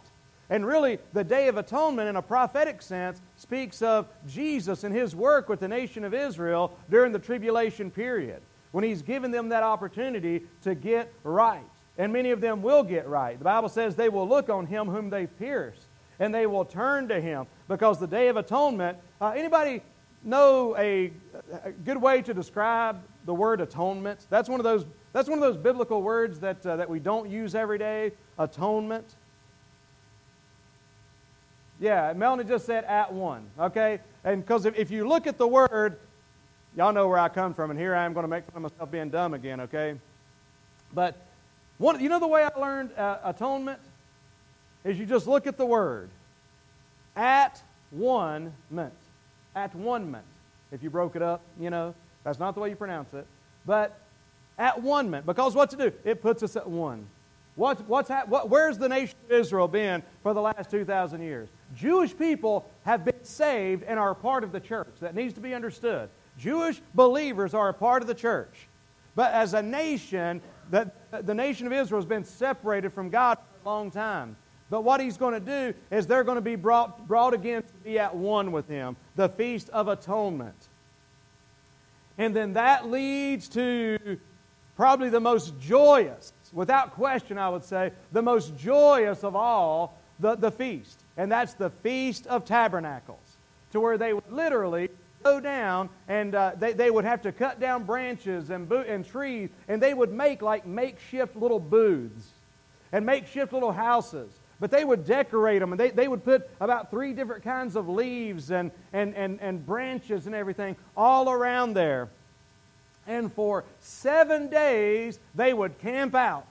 And 0.49 0.65
really, 0.65 0.97
the 1.13 1.23
Day 1.23 1.47
of 1.49 1.57
Atonement, 1.57 2.07
in 2.07 2.15
a 2.15 2.21
prophetic 2.21 2.81
sense, 2.81 3.21
speaks 3.35 3.81
of 3.81 4.07
Jesus 4.25 4.85
and 4.85 4.95
his 4.95 5.15
work 5.15 5.49
with 5.49 5.59
the 5.59 5.67
nation 5.67 6.03
of 6.05 6.13
Israel 6.13 6.75
during 6.89 7.11
the 7.11 7.19
tribulation 7.19 7.91
period, 7.91 8.41
when 8.71 8.83
he's 8.83 9.01
given 9.01 9.31
them 9.31 9.49
that 9.49 9.63
opportunity 9.63 10.43
to 10.61 10.75
get 10.75 11.11
right. 11.23 11.63
And 11.97 12.13
many 12.13 12.31
of 12.31 12.39
them 12.39 12.61
will 12.61 12.83
get 12.83 13.07
right. 13.07 13.37
The 13.37 13.43
Bible 13.43 13.69
says 13.69 13.95
they 13.95 14.09
will 14.09 14.27
look 14.27 14.49
on 14.49 14.65
him 14.65 14.87
whom 14.87 15.09
they've 15.09 15.37
pierced, 15.37 15.87
and 16.19 16.33
they 16.33 16.45
will 16.45 16.65
turn 16.65 17.07
to 17.09 17.19
him 17.19 17.45
because 17.67 17.99
the 17.99 18.07
Day 18.07 18.29
of 18.29 18.37
Atonement. 18.37 18.97
Uh, 19.19 19.33
anybody 19.35 19.81
know 20.23 20.75
a, 20.77 21.11
a, 21.63 21.71
good 21.71 22.01
way 22.01 22.21
to 22.21 22.33
describe 22.33 23.01
the 23.25 23.33
word 23.33 23.61
atonement? 23.61 24.27
That's 24.29 24.49
one 24.49 24.59
of 24.59 24.63
those, 24.63 24.85
that's 25.13 25.27
one 25.27 25.37
of 25.37 25.43
those 25.43 25.57
biblical 25.57 26.01
words 26.01 26.39
that, 26.39 26.65
uh, 26.65 26.75
that 26.77 26.89
we 26.89 26.99
don't 26.99 27.29
use 27.29 27.55
every 27.55 27.77
day 27.77 28.11
atonement. 28.37 29.15
Yeah, 31.79 32.13
Melanie 32.13 32.43
just 32.43 32.65
said 32.65 32.83
at 32.85 33.11
one, 33.11 33.49
okay? 33.57 33.99
And 34.23 34.41
because 34.41 34.65
if, 34.65 34.77
if 34.77 34.91
you 34.91 35.07
look 35.07 35.27
at 35.27 35.37
the 35.37 35.47
word, 35.47 35.99
y'all 36.75 36.93
know 36.93 37.07
where 37.07 37.19
I 37.19 37.29
come 37.29 37.53
from, 37.53 37.71
and 37.71 37.79
here 37.79 37.95
I 37.95 38.05
am 38.05 38.13
going 38.13 38.23
to 38.23 38.29
make 38.29 38.45
fun 38.45 38.63
of 38.63 38.71
myself 38.71 38.91
being 38.91 39.09
dumb 39.09 39.33
again, 39.33 39.61
okay? 39.61 39.95
But 40.93 41.15
one, 41.77 41.99
you 41.99 42.09
know 42.09 42.19
the 42.19 42.27
way 42.27 42.43
I 42.43 42.59
learned 42.59 42.91
uh, 42.97 43.19
atonement? 43.23 43.79
is 44.83 44.99
you 44.99 45.05
just 45.05 45.27
look 45.27 45.47
at 45.47 45.57
the 45.57 45.65
word 45.65 46.09
at 47.15 47.61
one 47.91 48.53
meant. 48.71 48.93
At 49.55 49.75
one 49.75 50.09
meant. 50.09 50.25
If 50.71 50.83
you 50.83 50.89
broke 50.89 51.15
it 51.15 51.21
up, 51.21 51.41
you 51.59 51.69
know, 51.69 51.93
that's 52.23 52.39
not 52.39 52.53
the 52.53 52.61
way 52.61 52.69
you 52.69 52.75
pronounce 52.75 53.13
it. 53.13 53.25
But 53.65 53.99
at 54.57 54.81
one 54.81 55.09
meant. 55.09 55.25
Because 55.25 55.55
what 55.55 55.69
to 55.71 55.75
do? 55.75 55.91
It 56.05 56.21
puts 56.21 56.43
us 56.43 56.55
at 56.55 56.67
one. 56.67 57.07
What's, 57.55 57.81
what's 57.81 58.09
ha- 58.09 58.23
what, 58.27 58.49
where's 58.49 58.77
the 58.77 58.87
nation 58.87 59.17
of 59.25 59.31
Israel 59.37 59.67
been 59.67 60.01
for 60.23 60.33
the 60.33 60.41
last 60.41 60.69
2,000 60.71 61.21
years? 61.21 61.49
Jewish 61.75 62.17
people 62.17 62.69
have 62.85 63.03
been 63.03 63.23
saved 63.23 63.83
and 63.83 63.99
are 63.99 64.15
part 64.15 64.43
of 64.43 64.51
the 64.51 64.59
church. 64.59 64.93
That 65.01 65.15
needs 65.15 65.33
to 65.33 65.41
be 65.41 65.53
understood. 65.53 66.09
Jewish 66.39 66.81
believers 66.95 67.53
are 67.53 67.69
a 67.69 67.73
part 67.73 68.01
of 68.01 68.07
the 68.07 68.15
church. 68.15 68.67
But 69.15 69.33
as 69.33 69.53
a 69.53 69.61
nation, 69.61 70.41
the, 70.71 70.91
the 71.11 71.33
nation 71.33 71.67
of 71.67 71.73
Israel 71.73 71.99
has 71.99 72.07
been 72.07 72.23
separated 72.23 72.93
from 72.93 73.09
God 73.09 73.37
for 73.37 73.69
a 73.69 73.73
long 73.73 73.91
time. 73.91 74.35
But 74.69 74.81
what 74.81 75.01
he's 75.01 75.17
going 75.17 75.33
to 75.33 75.39
do 75.39 75.73
is 75.91 76.07
they're 76.07 76.23
going 76.23 76.35
to 76.35 76.41
be 76.41 76.55
brought, 76.55 77.07
brought 77.07 77.33
again 77.33 77.63
to 77.63 77.73
be 77.83 77.97
at 77.97 78.15
one 78.15 78.51
with 78.51 78.67
him, 78.67 78.95
the 79.15 79.27
Feast 79.29 79.69
of 79.69 79.87
Atonement. 79.87 80.55
And 82.17 82.35
then 82.35 82.53
that 82.53 82.89
leads 82.89 83.49
to 83.49 84.19
probably 84.75 85.09
the 85.09 85.19
most 85.19 85.59
joyous, 85.59 86.31
without 86.53 86.93
question, 86.93 87.37
I 87.37 87.49
would 87.49 87.63
say, 87.65 87.91
the 88.11 88.21
most 88.21 88.55
joyous 88.57 89.23
of 89.23 89.35
all 89.35 89.97
the, 90.19 90.35
the 90.35 90.51
feast. 90.51 90.99
And 91.17 91.31
that's 91.31 91.53
the 91.53 91.69
Feast 91.69 92.27
of 92.27 92.45
Tabernacles, 92.45 93.37
to 93.71 93.79
where 93.79 93.97
they 93.97 94.13
would 94.13 94.31
literally 94.31 94.89
go 95.23 95.39
down 95.39 95.89
and 96.07 96.35
uh, 96.35 96.53
they, 96.57 96.73
they 96.73 96.89
would 96.89 97.05
have 97.05 97.21
to 97.23 97.31
cut 97.31 97.59
down 97.59 97.83
branches 97.83 98.49
and, 98.49 98.67
bo- 98.67 98.81
and 98.81 99.05
trees, 99.05 99.49
and 99.67 99.81
they 99.81 99.93
would 99.93 100.11
make 100.11 100.41
like 100.41 100.65
makeshift 100.65 101.35
little 101.35 101.59
booths 101.59 102.29
and 102.91 103.05
makeshift 103.05 103.53
little 103.53 103.71
houses. 103.71 104.31
But 104.59 104.71
they 104.71 104.83
would 104.83 105.05
decorate 105.05 105.61
them, 105.61 105.71
and 105.71 105.79
they, 105.79 105.91
they 105.91 106.07
would 106.07 106.25
put 106.25 106.49
about 106.59 106.91
three 106.91 107.13
different 107.13 107.43
kinds 107.43 107.77
of 107.77 107.87
leaves 107.87 108.51
and, 108.51 108.71
and, 108.91 109.15
and, 109.15 109.39
and 109.39 109.65
branches 109.65 110.25
and 110.25 110.35
everything 110.35 110.75
all 110.97 111.29
around 111.29 111.75
there. 111.75 112.09
And 113.07 113.31
for 113.31 113.63
seven 113.79 114.49
days, 114.49 115.17
they 115.33 115.53
would 115.53 115.79
camp 115.79 116.13
out 116.13 116.45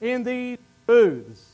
in 0.00 0.24
these 0.24 0.58
booths. 0.86 1.50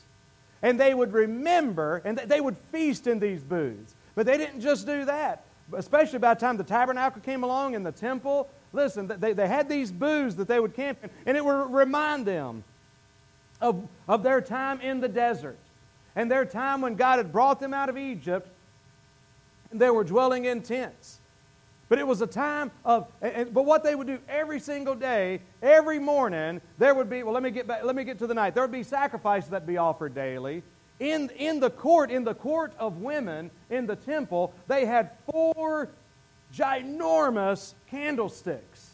And 0.61 0.79
they 0.79 0.93
would 0.93 1.11
remember, 1.11 2.01
and 2.05 2.17
they 2.17 2.39
would 2.39 2.55
feast 2.71 3.05
in 3.07 3.19
these 3.19 3.43
booths. 3.43 3.93
But 4.15 4.25
they 4.25 4.37
didn't 4.37 4.61
just 4.61 4.85
do 4.85 5.05
that, 5.05 5.43
especially 5.75 6.19
by 6.19 6.33
the 6.33 6.39
time 6.39 6.57
the 6.57 6.63
tabernacle 6.63 7.21
came 7.21 7.43
along 7.43 7.73
in 7.73 7.83
the 7.83 7.91
temple. 7.91 8.49
Listen, 8.73 9.07
they, 9.07 9.33
they 9.33 9.47
had 9.47 9.67
these 9.67 9.91
booths 9.91 10.35
that 10.35 10.47
they 10.47 10.59
would 10.59 10.75
camp 10.75 10.99
in, 11.03 11.09
and 11.25 11.37
it 11.37 11.43
would 11.43 11.71
remind 11.71 12.25
them 12.25 12.63
of, 13.59 13.87
of 14.07 14.23
their 14.23 14.41
time 14.41 14.81
in 14.81 14.99
the 14.99 15.07
desert 15.07 15.57
and 16.15 16.29
their 16.29 16.45
time 16.45 16.81
when 16.81 16.95
God 16.95 17.17
had 17.17 17.31
brought 17.31 17.59
them 17.59 17.73
out 17.73 17.89
of 17.89 17.97
Egypt 17.97 18.49
and 19.71 19.79
they 19.79 19.89
were 19.89 20.03
dwelling 20.03 20.45
in 20.45 20.61
tents. 20.61 21.19
But 21.89 21.99
it 21.99 22.07
was 22.07 22.21
a 22.21 22.27
time 22.27 22.71
of, 22.85 23.07
but 23.19 23.65
what 23.65 23.83
they 23.83 23.95
would 23.95 24.07
do 24.07 24.19
every 24.29 24.59
single 24.61 24.95
day, 24.95 25.41
every 25.61 25.99
morning, 25.99 26.61
there 26.77 26.95
would 26.95 27.09
be, 27.09 27.23
well, 27.23 27.33
let 27.33 27.43
me 27.43 27.51
get 27.51 27.67
back, 27.67 27.83
let 27.83 27.95
me 27.95 28.05
get 28.05 28.17
to 28.19 28.27
the 28.27 28.33
night. 28.33 28.55
There 28.55 28.63
would 28.63 28.71
be 28.71 28.83
sacrifices 28.83 29.49
that 29.49 29.67
be 29.67 29.77
offered 29.77 30.15
daily. 30.15 30.63
In, 31.01 31.29
in 31.31 31.59
the 31.59 31.69
court, 31.69 32.11
in 32.11 32.23
the 32.23 32.33
court 32.35 32.71
of 32.79 33.01
women 33.01 33.51
in 33.69 33.87
the 33.87 33.97
temple, 33.97 34.53
they 34.67 34.85
had 34.85 35.09
four 35.25 35.89
ginormous 36.53 37.73
candlesticks 37.89 38.91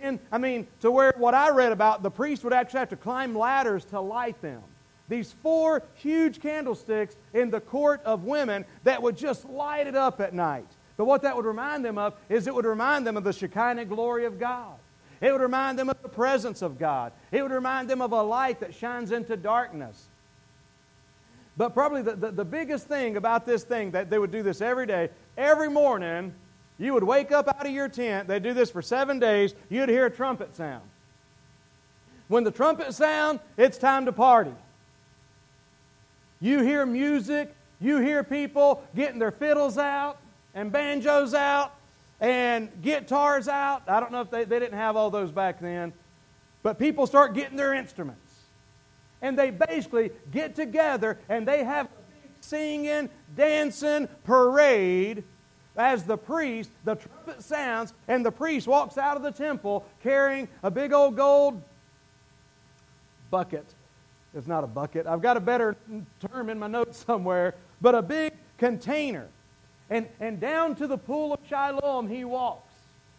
in, 0.00 0.18
I 0.30 0.38
mean, 0.38 0.66
to 0.80 0.90
where 0.90 1.14
what 1.16 1.34
I 1.34 1.50
read 1.50 1.72
about, 1.72 2.02
the 2.02 2.10
priest 2.10 2.44
would 2.44 2.52
actually 2.52 2.80
have 2.80 2.88
to 2.90 2.96
climb 2.96 3.36
ladders 3.36 3.84
to 3.86 4.00
light 4.00 4.40
them. 4.40 4.62
These 5.08 5.32
four 5.42 5.82
huge 5.94 6.40
candlesticks 6.40 7.16
in 7.34 7.50
the 7.50 7.60
court 7.60 8.00
of 8.04 8.24
women 8.24 8.64
that 8.84 9.02
would 9.02 9.16
just 9.16 9.44
light 9.44 9.86
it 9.86 9.96
up 9.96 10.20
at 10.20 10.32
night. 10.32 10.66
But 10.96 11.04
what 11.04 11.22
that 11.22 11.36
would 11.36 11.44
remind 11.44 11.84
them 11.84 11.98
of 11.98 12.14
is 12.28 12.46
it 12.46 12.54
would 12.54 12.64
remind 12.64 13.06
them 13.06 13.16
of 13.16 13.24
the 13.24 13.32
Shekinah 13.32 13.86
glory 13.86 14.24
of 14.24 14.38
God. 14.38 14.76
It 15.20 15.32
would 15.32 15.40
remind 15.40 15.78
them 15.78 15.90
of 15.90 16.00
the 16.02 16.08
presence 16.08 16.62
of 16.62 16.78
God. 16.78 17.12
It 17.30 17.42
would 17.42 17.52
remind 17.52 17.90
them 17.90 18.00
of 18.00 18.12
a 18.12 18.22
light 18.22 18.60
that 18.60 18.74
shines 18.74 19.12
into 19.12 19.36
darkness. 19.36 20.08
But 21.56 21.74
probably 21.74 22.02
the, 22.02 22.16
the, 22.16 22.30
the 22.30 22.44
biggest 22.44 22.86
thing 22.86 23.16
about 23.16 23.44
this 23.44 23.62
thing 23.64 23.90
that 23.90 24.08
they 24.08 24.18
would 24.18 24.30
do 24.30 24.42
this 24.42 24.60
every 24.60 24.86
day, 24.86 25.10
every 25.36 25.68
morning, 25.68 26.34
you 26.78 26.94
would 26.94 27.04
wake 27.04 27.30
up 27.30 27.48
out 27.48 27.66
of 27.66 27.72
your 27.72 27.88
tent, 27.88 28.26
they'd 28.28 28.42
do 28.42 28.54
this 28.54 28.70
for 28.70 28.80
seven 28.80 29.18
days, 29.18 29.54
you'd 29.68 29.88
hear 29.88 30.06
a 30.06 30.10
trumpet 30.10 30.54
sound. 30.54 30.82
When 32.28 32.44
the 32.44 32.50
trumpet 32.50 32.94
sound, 32.94 33.40
it's 33.58 33.76
time 33.76 34.06
to 34.06 34.12
party. 34.12 34.54
You 36.40 36.62
hear 36.62 36.86
music, 36.86 37.54
you 37.80 37.98
hear 37.98 38.24
people 38.24 38.82
getting 38.96 39.18
their 39.18 39.30
fiddles 39.30 39.76
out 39.76 40.18
and 40.54 40.72
banjos 40.72 41.34
out 41.34 41.74
and 42.20 42.70
guitars 42.80 43.48
out. 43.48 43.82
I 43.86 44.00
don't 44.00 44.12
know 44.12 44.22
if 44.22 44.30
they, 44.30 44.44
they 44.44 44.58
didn't 44.58 44.78
have 44.78 44.96
all 44.96 45.10
those 45.10 45.30
back 45.30 45.60
then, 45.60 45.92
but 46.62 46.78
people 46.78 47.06
start 47.06 47.34
getting 47.34 47.56
their 47.56 47.74
instruments. 47.74 48.21
And 49.22 49.38
they 49.38 49.50
basically 49.50 50.10
get 50.30 50.54
together 50.54 51.18
and 51.28 51.48
they 51.48 51.64
have 51.64 51.88
singing, 52.40 53.08
dancing 53.36 54.08
parade 54.24 55.24
as 55.76 56.02
the 56.04 56.18
priest, 56.18 56.70
the 56.84 56.96
trumpet 56.96 57.42
sounds, 57.42 57.94
and 58.08 58.26
the 58.26 58.30
priest 58.32 58.66
walks 58.66 58.98
out 58.98 59.16
of 59.16 59.22
the 59.22 59.30
temple 59.30 59.86
carrying 60.02 60.48
a 60.62 60.70
big 60.70 60.92
old 60.92 61.16
gold 61.16 61.62
bucket. 63.30 63.64
It's 64.34 64.46
not 64.46 64.64
a 64.64 64.66
bucket. 64.66 65.06
I've 65.06 65.22
got 65.22 65.36
a 65.36 65.40
better 65.40 65.76
term 66.30 66.50
in 66.50 66.58
my 66.58 66.66
notes 66.66 67.04
somewhere, 67.06 67.54
but 67.80 67.94
a 67.94 68.02
big 68.02 68.34
container. 68.58 69.28
And, 69.88 70.08
and 70.20 70.40
down 70.40 70.74
to 70.76 70.86
the 70.86 70.98
pool 70.98 71.34
of 71.34 71.40
Shiloh 71.48 72.02
he 72.02 72.24
walks 72.24 72.71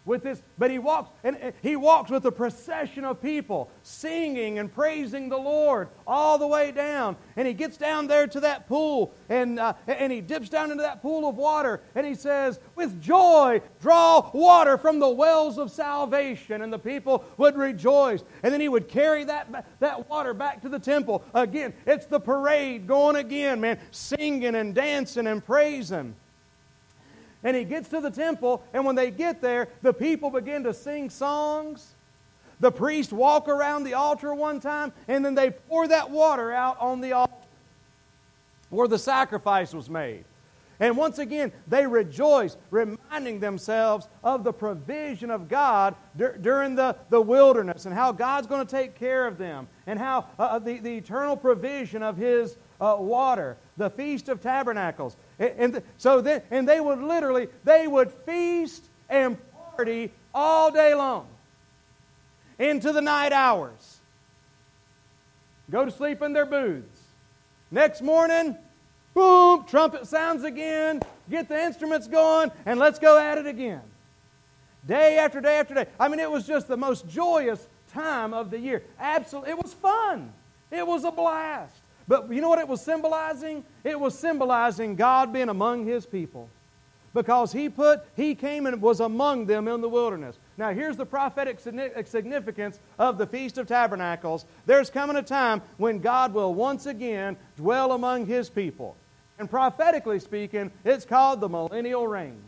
with 0.06 0.24
this, 0.24 0.42
but 0.58 0.70
he 0.70 0.80
walks, 0.80 1.10
and 1.24 1.54
he 1.62 1.76
walks 1.76 2.12
with 2.12 2.26
a 2.26 2.32
procession 2.32 3.06
of 3.06 3.22
people 3.22 3.70
singing 3.84 4.60
and 4.60 4.74
praising 4.74 5.30
the 5.30 5.38
Lord 5.38 5.89
all 6.06 6.38
the 6.38 6.48
way 6.48 6.72
down. 6.72 7.16
And 7.36 7.48
he 7.48 7.54
gets 7.54 7.78
down 7.78 8.08
there 8.08 8.28
to 8.28 8.39
that 8.42 8.68
pool, 8.68 9.13
and, 9.30 9.60
uh, 9.60 9.74
and 9.88 10.12
he 10.12 10.20
dips 10.20 10.50
down 10.50 10.72
into 10.72 10.84
that 10.84 11.02
pool 11.02 11.28
of 11.28 11.36
water, 11.36 11.82
and 11.96 12.06
he 12.06 12.16
says, 12.16 12.60
With 12.76 13.02
joy, 13.02 13.62
draw 13.80 14.30
water 14.34 14.78
from 14.78 15.00
the 15.00 15.10
wells 15.10 15.58
of 15.58 15.72
salvation. 15.72 16.62
And 16.62 16.74
the 16.74 16.80
people 16.80 17.24
would 17.38 17.56
rejoice. 17.56 18.24
And 18.44 18.54
then 18.54 18.60
he 18.60 18.70
would 18.70 18.88
carry 18.88 19.24
that, 19.26 19.66
that 19.80 20.10
water 20.10 20.34
back 20.34 20.62
to 20.62 20.70
the 20.70 20.80
temple. 20.80 21.24
Again, 21.34 21.74
it's 21.86 22.06
the 22.06 22.20
parade 22.20 22.88
going 22.88 23.16
again, 23.16 23.62
man, 23.62 23.80
singing 23.92 24.56
and 24.56 24.76
dancing 24.76 25.28
and 25.28 25.44
praising. 25.44 26.16
And 27.44 27.56
he 27.58 27.64
gets 27.64 27.90
to 27.90 28.00
the 28.00 28.12
temple, 28.12 28.64
and 28.74 28.86
when 28.86 28.96
they 28.96 29.12
get 29.12 29.42
there, 29.42 29.68
the 29.82 29.94
people 29.94 30.30
begin 30.30 30.64
to 30.64 30.74
sing 30.74 31.10
songs. 31.10 31.96
The 32.60 32.72
priests 32.72 33.12
walk 33.12 33.50
around 33.50 33.84
the 33.84 33.96
altar 33.96 34.34
one 34.34 34.60
time, 34.60 34.94
and 35.08 35.26
then 35.26 35.36
they 35.36 35.52
pour 35.52 35.88
that 35.88 36.10
water 36.10 36.54
out 36.54 36.80
on 36.80 37.02
the 37.02 37.12
altar 37.12 37.34
where 38.70 38.88
the 38.88 39.00
sacrifice 39.00 39.74
was 39.74 39.90
made. 39.90 40.26
And 40.80 40.98
once 40.98 41.20
again, 41.20 41.52
they 41.68 41.86
rejoice, 41.86 42.58
reminding 42.72 43.40
themselves 43.40 44.08
of 44.24 44.44
the 44.44 44.52
provision 44.52 45.30
of 45.30 45.48
God 45.48 45.96
dur- 46.18 46.38
during 46.42 46.76
the, 46.76 46.96
the 47.10 47.22
wilderness 47.22 47.86
and 47.86 47.94
how 47.94 48.12
God's 48.12 48.48
going 48.48 48.66
to 48.66 48.70
take 48.70 48.96
care 48.96 49.28
of 49.28 49.38
them 49.38 49.68
and 49.86 50.00
how 50.00 50.26
uh, 50.40 50.44
uh 50.44 50.60
the, 50.60 50.80
the 50.80 50.98
eternal 50.98 51.38
provision 51.38 52.02
of 52.02 52.18
His 52.18 52.58
uh, 52.82 52.98
water, 53.00 53.58
the 53.78 53.90
Feast 53.90 54.30
of 54.30 54.42
Tabernacles. 54.42 55.16
And, 55.40 55.54
and 55.58 55.84
so 55.98 56.22
then, 56.22 56.42
and 56.52 56.68
they 56.68 56.80
would 56.80 57.00
literally, 57.00 57.48
they 57.64 57.88
would 57.88 58.12
feast 58.26 58.84
and 59.10 59.38
party 59.76 60.12
all 60.34 60.72
day 60.72 60.94
long 60.94 61.28
into 62.60 62.92
the 62.92 63.02
night 63.02 63.32
hours. 63.32 64.00
Go 65.70 65.86
to 65.86 65.92
sleep 65.92 66.22
in 66.22 66.34
their 66.34 66.46
booths. 66.46 67.02
Next 67.72 68.02
morning, 68.02 68.56
boom, 69.14 69.66
trumpet 69.66 70.06
sounds 70.08 70.44
again, 70.44 71.02
get 71.30 71.50
the 71.50 71.60
instruments 71.60 72.08
going, 72.08 72.52
and 72.66 72.80
let's 72.80 73.00
go 73.00 73.18
at 73.18 73.38
it 73.38 73.48
again. 73.48 73.82
Day 74.86 75.18
after 75.18 75.40
day 75.40 75.58
after 75.58 75.74
day. 75.74 75.86
I 76.00 76.10
mean, 76.10 76.20
it 76.20 76.30
was 76.30 76.46
just 76.46 76.68
the 76.68 76.78
most 76.78 77.08
joyous 77.08 77.68
time 77.94 78.34
of 78.34 78.52
the 78.52 78.60
year. 78.60 78.84
Absolutely. 79.00 79.52
It 79.52 79.58
was 79.58 79.74
fun. 79.74 80.34
It 80.72 80.86
was 80.86 81.06
a 81.06 81.12
blast. 81.12 81.83
But 82.08 82.32
you 82.32 82.42
know 82.42 82.50
what 82.50 82.60
it 82.60 82.68
was 82.68 82.82
symbolizing? 82.82 83.63
It 83.84 84.00
was 84.00 84.18
symbolizing 84.18 84.96
God 84.96 85.32
being 85.32 85.50
among 85.50 85.86
his 85.86 86.06
people. 86.06 86.50
Because 87.13 87.52
he 87.54 87.70
put, 87.70 88.02
he 88.16 88.34
came 88.34 88.66
and 88.66 88.82
was 88.82 89.00
among 89.00 89.46
them 89.46 89.68
in 89.68 89.82
the 89.82 89.89
wilderness. 89.89 90.36
Now, 90.58 90.74
here's 90.74 90.98
the 90.98 91.06
prophetic 91.06 91.60
significance 91.60 92.80
of 92.98 93.20
the 93.20 93.28
Feast 93.28 93.60
of 93.60 93.68
Tabernacles. 93.68 94.46
There's 94.66 94.89
coming 94.89 95.16
a 95.18 95.22
time 95.22 95.62
when 95.78 96.00
God 96.00 96.34
will 96.34 96.56
once 96.56 96.88
again 96.88 97.38
dwell 97.56 97.92
among 97.92 98.26
his 98.26 98.50
people. 98.50 98.96
And 99.38 99.50
prophetically 99.50 100.20
speaking, 100.20 100.72
it's 100.84 101.06
called 101.06 101.39
the 101.39 101.50
millennial 101.50 102.08
reign. 102.08 102.42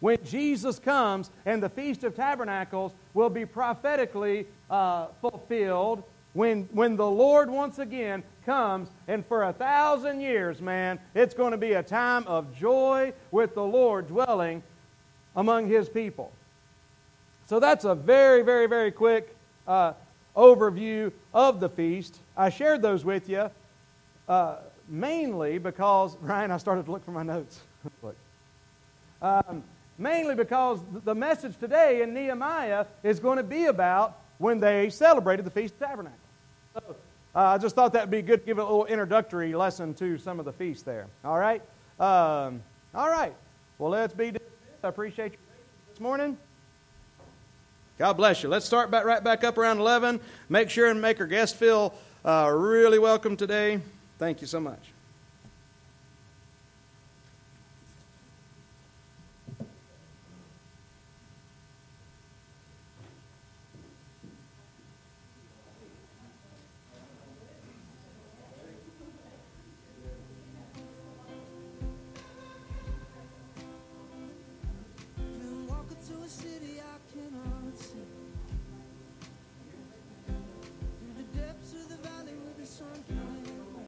When 0.00 0.18
Jesus 0.24 0.78
comes 0.78 1.30
and 1.46 1.62
the 1.62 1.70
Feast 1.70 2.04
of 2.04 2.14
Tabernacles 2.14 2.92
will 3.14 3.30
be 3.30 3.46
prophetically 3.46 4.46
uh, 4.68 5.06
fulfilled 5.22 6.02
when, 6.34 6.68
when 6.72 6.96
the 6.96 7.08
Lord 7.08 7.48
once 7.48 7.78
again 7.78 8.22
comes, 8.44 8.90
and 9.08 9.24
for 9.24 9.44
a 9.44 9.52
thousand 9.52 10.20
years, 10.20 10.60
man, 10.60 10.98
it's 11.14 11.32
going 11.32 11.52
to 11.52 11.56
be 11.56 11.72
a 11.72 11.82
time 11.82 12.26
of 12.26 12.54
joy 12.54 13.12
with 13.30 13.54
the 13.54 13.62
Lord 13.62 14.08
dwelling 14.08 14.62
among 15.36 15.68
his 15.68 15.88
people. 15.88 16.32
So 17.46 17.60
that's 17.60 17.84
a 17.84 17.94
very, 17.94 18.42
very, 18.42 18.66
very 18.66 18.90
quick 18.90 19.34
uh, 19.66 19.92
overview 20.36 21.12
of 21.32 21.60
the 21.60 21.68
feast. 21.68 22.18
I 22.36 22.50
shared 22.50 22.82
those 22.82 23.04
with 23.04 23.28
you 23.28 23.48
uh, 24.28 24.56
mainly 24.88 25.58
because, 25.58 26.16
Ryan, 26.20 26.50
I 26.50 26.56
started 26.56 26.84
to 26.86 26.92
look 26.92 27.04
for 27.04 27.12
my 27.12 27.22
notes. 27.22 27.60
look. 28.02 28.16
Um, 29.22 29.62
mainly 29.98 30.34
because 30.34 30.80
the 31.04 31.14
message 31.14 31.56
today 31.58 32.02
in 32.02 32.12
Nehemiah 32.12 32.86
is 33.04 33.20
going 33.20 33.36
to 33.36 33.44
be 33.44 33.66
about 33.66 34.18
when 34.38 34.60
they 34.60 34.90
celebrated 34.90 35.44
the 35.44 35.50
Feast 35.50 35.74
of 35.74 35.88
Tabernacles. 35.88 36.18
So 36.74 36.96
uh, 37.34 37.38
I 37.38 37.58
just 37.58 37.74
thought 37.74 37.92
that 37.92 38.02
would 38.02 38.10
be 38.10 38.22
good 38.22 38.40
to 38.40 38.46
give 38.46 38.58
a 38.58 38.62
little 38.62 38.86
introductory 38.86 39.54
lesson 39.54 39.94
to 39.94 40.18
some 40.18 40.38
of 40.38 40.44
the 40.44 40.52
feasts 40.52 40.82
there. 40.82 41.06
All 41.24 41.38
right? 41.38 41.62
Um, 41.98 42.62
all 42.94 43.10
right. 43.10 43.34
Well, 43.78 43.90
let's 43.90 44.14
be 44.14 44.32
I 44.82 44.88
appreciate 44.88 45.32
you 45.32 45.38
this 45.90 46.00
morning. 46.00 46.36
God 47.98 48.14
bless 48.14 48.42
you. 48.42 48.48
Let's 48.48 48.66
start 48.66 48.90
back 48.90 49.04
right 49.04 49.22
back 49.22 49.44
up 49.44 49.56
around 49.56 49.78
11. 49.78 50.20
Make 50.48 50.68
sure 50.68 50.90
and 50.90 51.00
make 51.00 51.20
our 51.20 51.26
guests 51.26 51.56
feel 51.56 51.94
uh, 52.24 52.52
really 52.54 52.98
welcome 52.98 53.36
today. 53.36 53.80
Thank 54.18 54.40
you 54.40 54.46
so 54.46 54.60
much. 54.60 54.93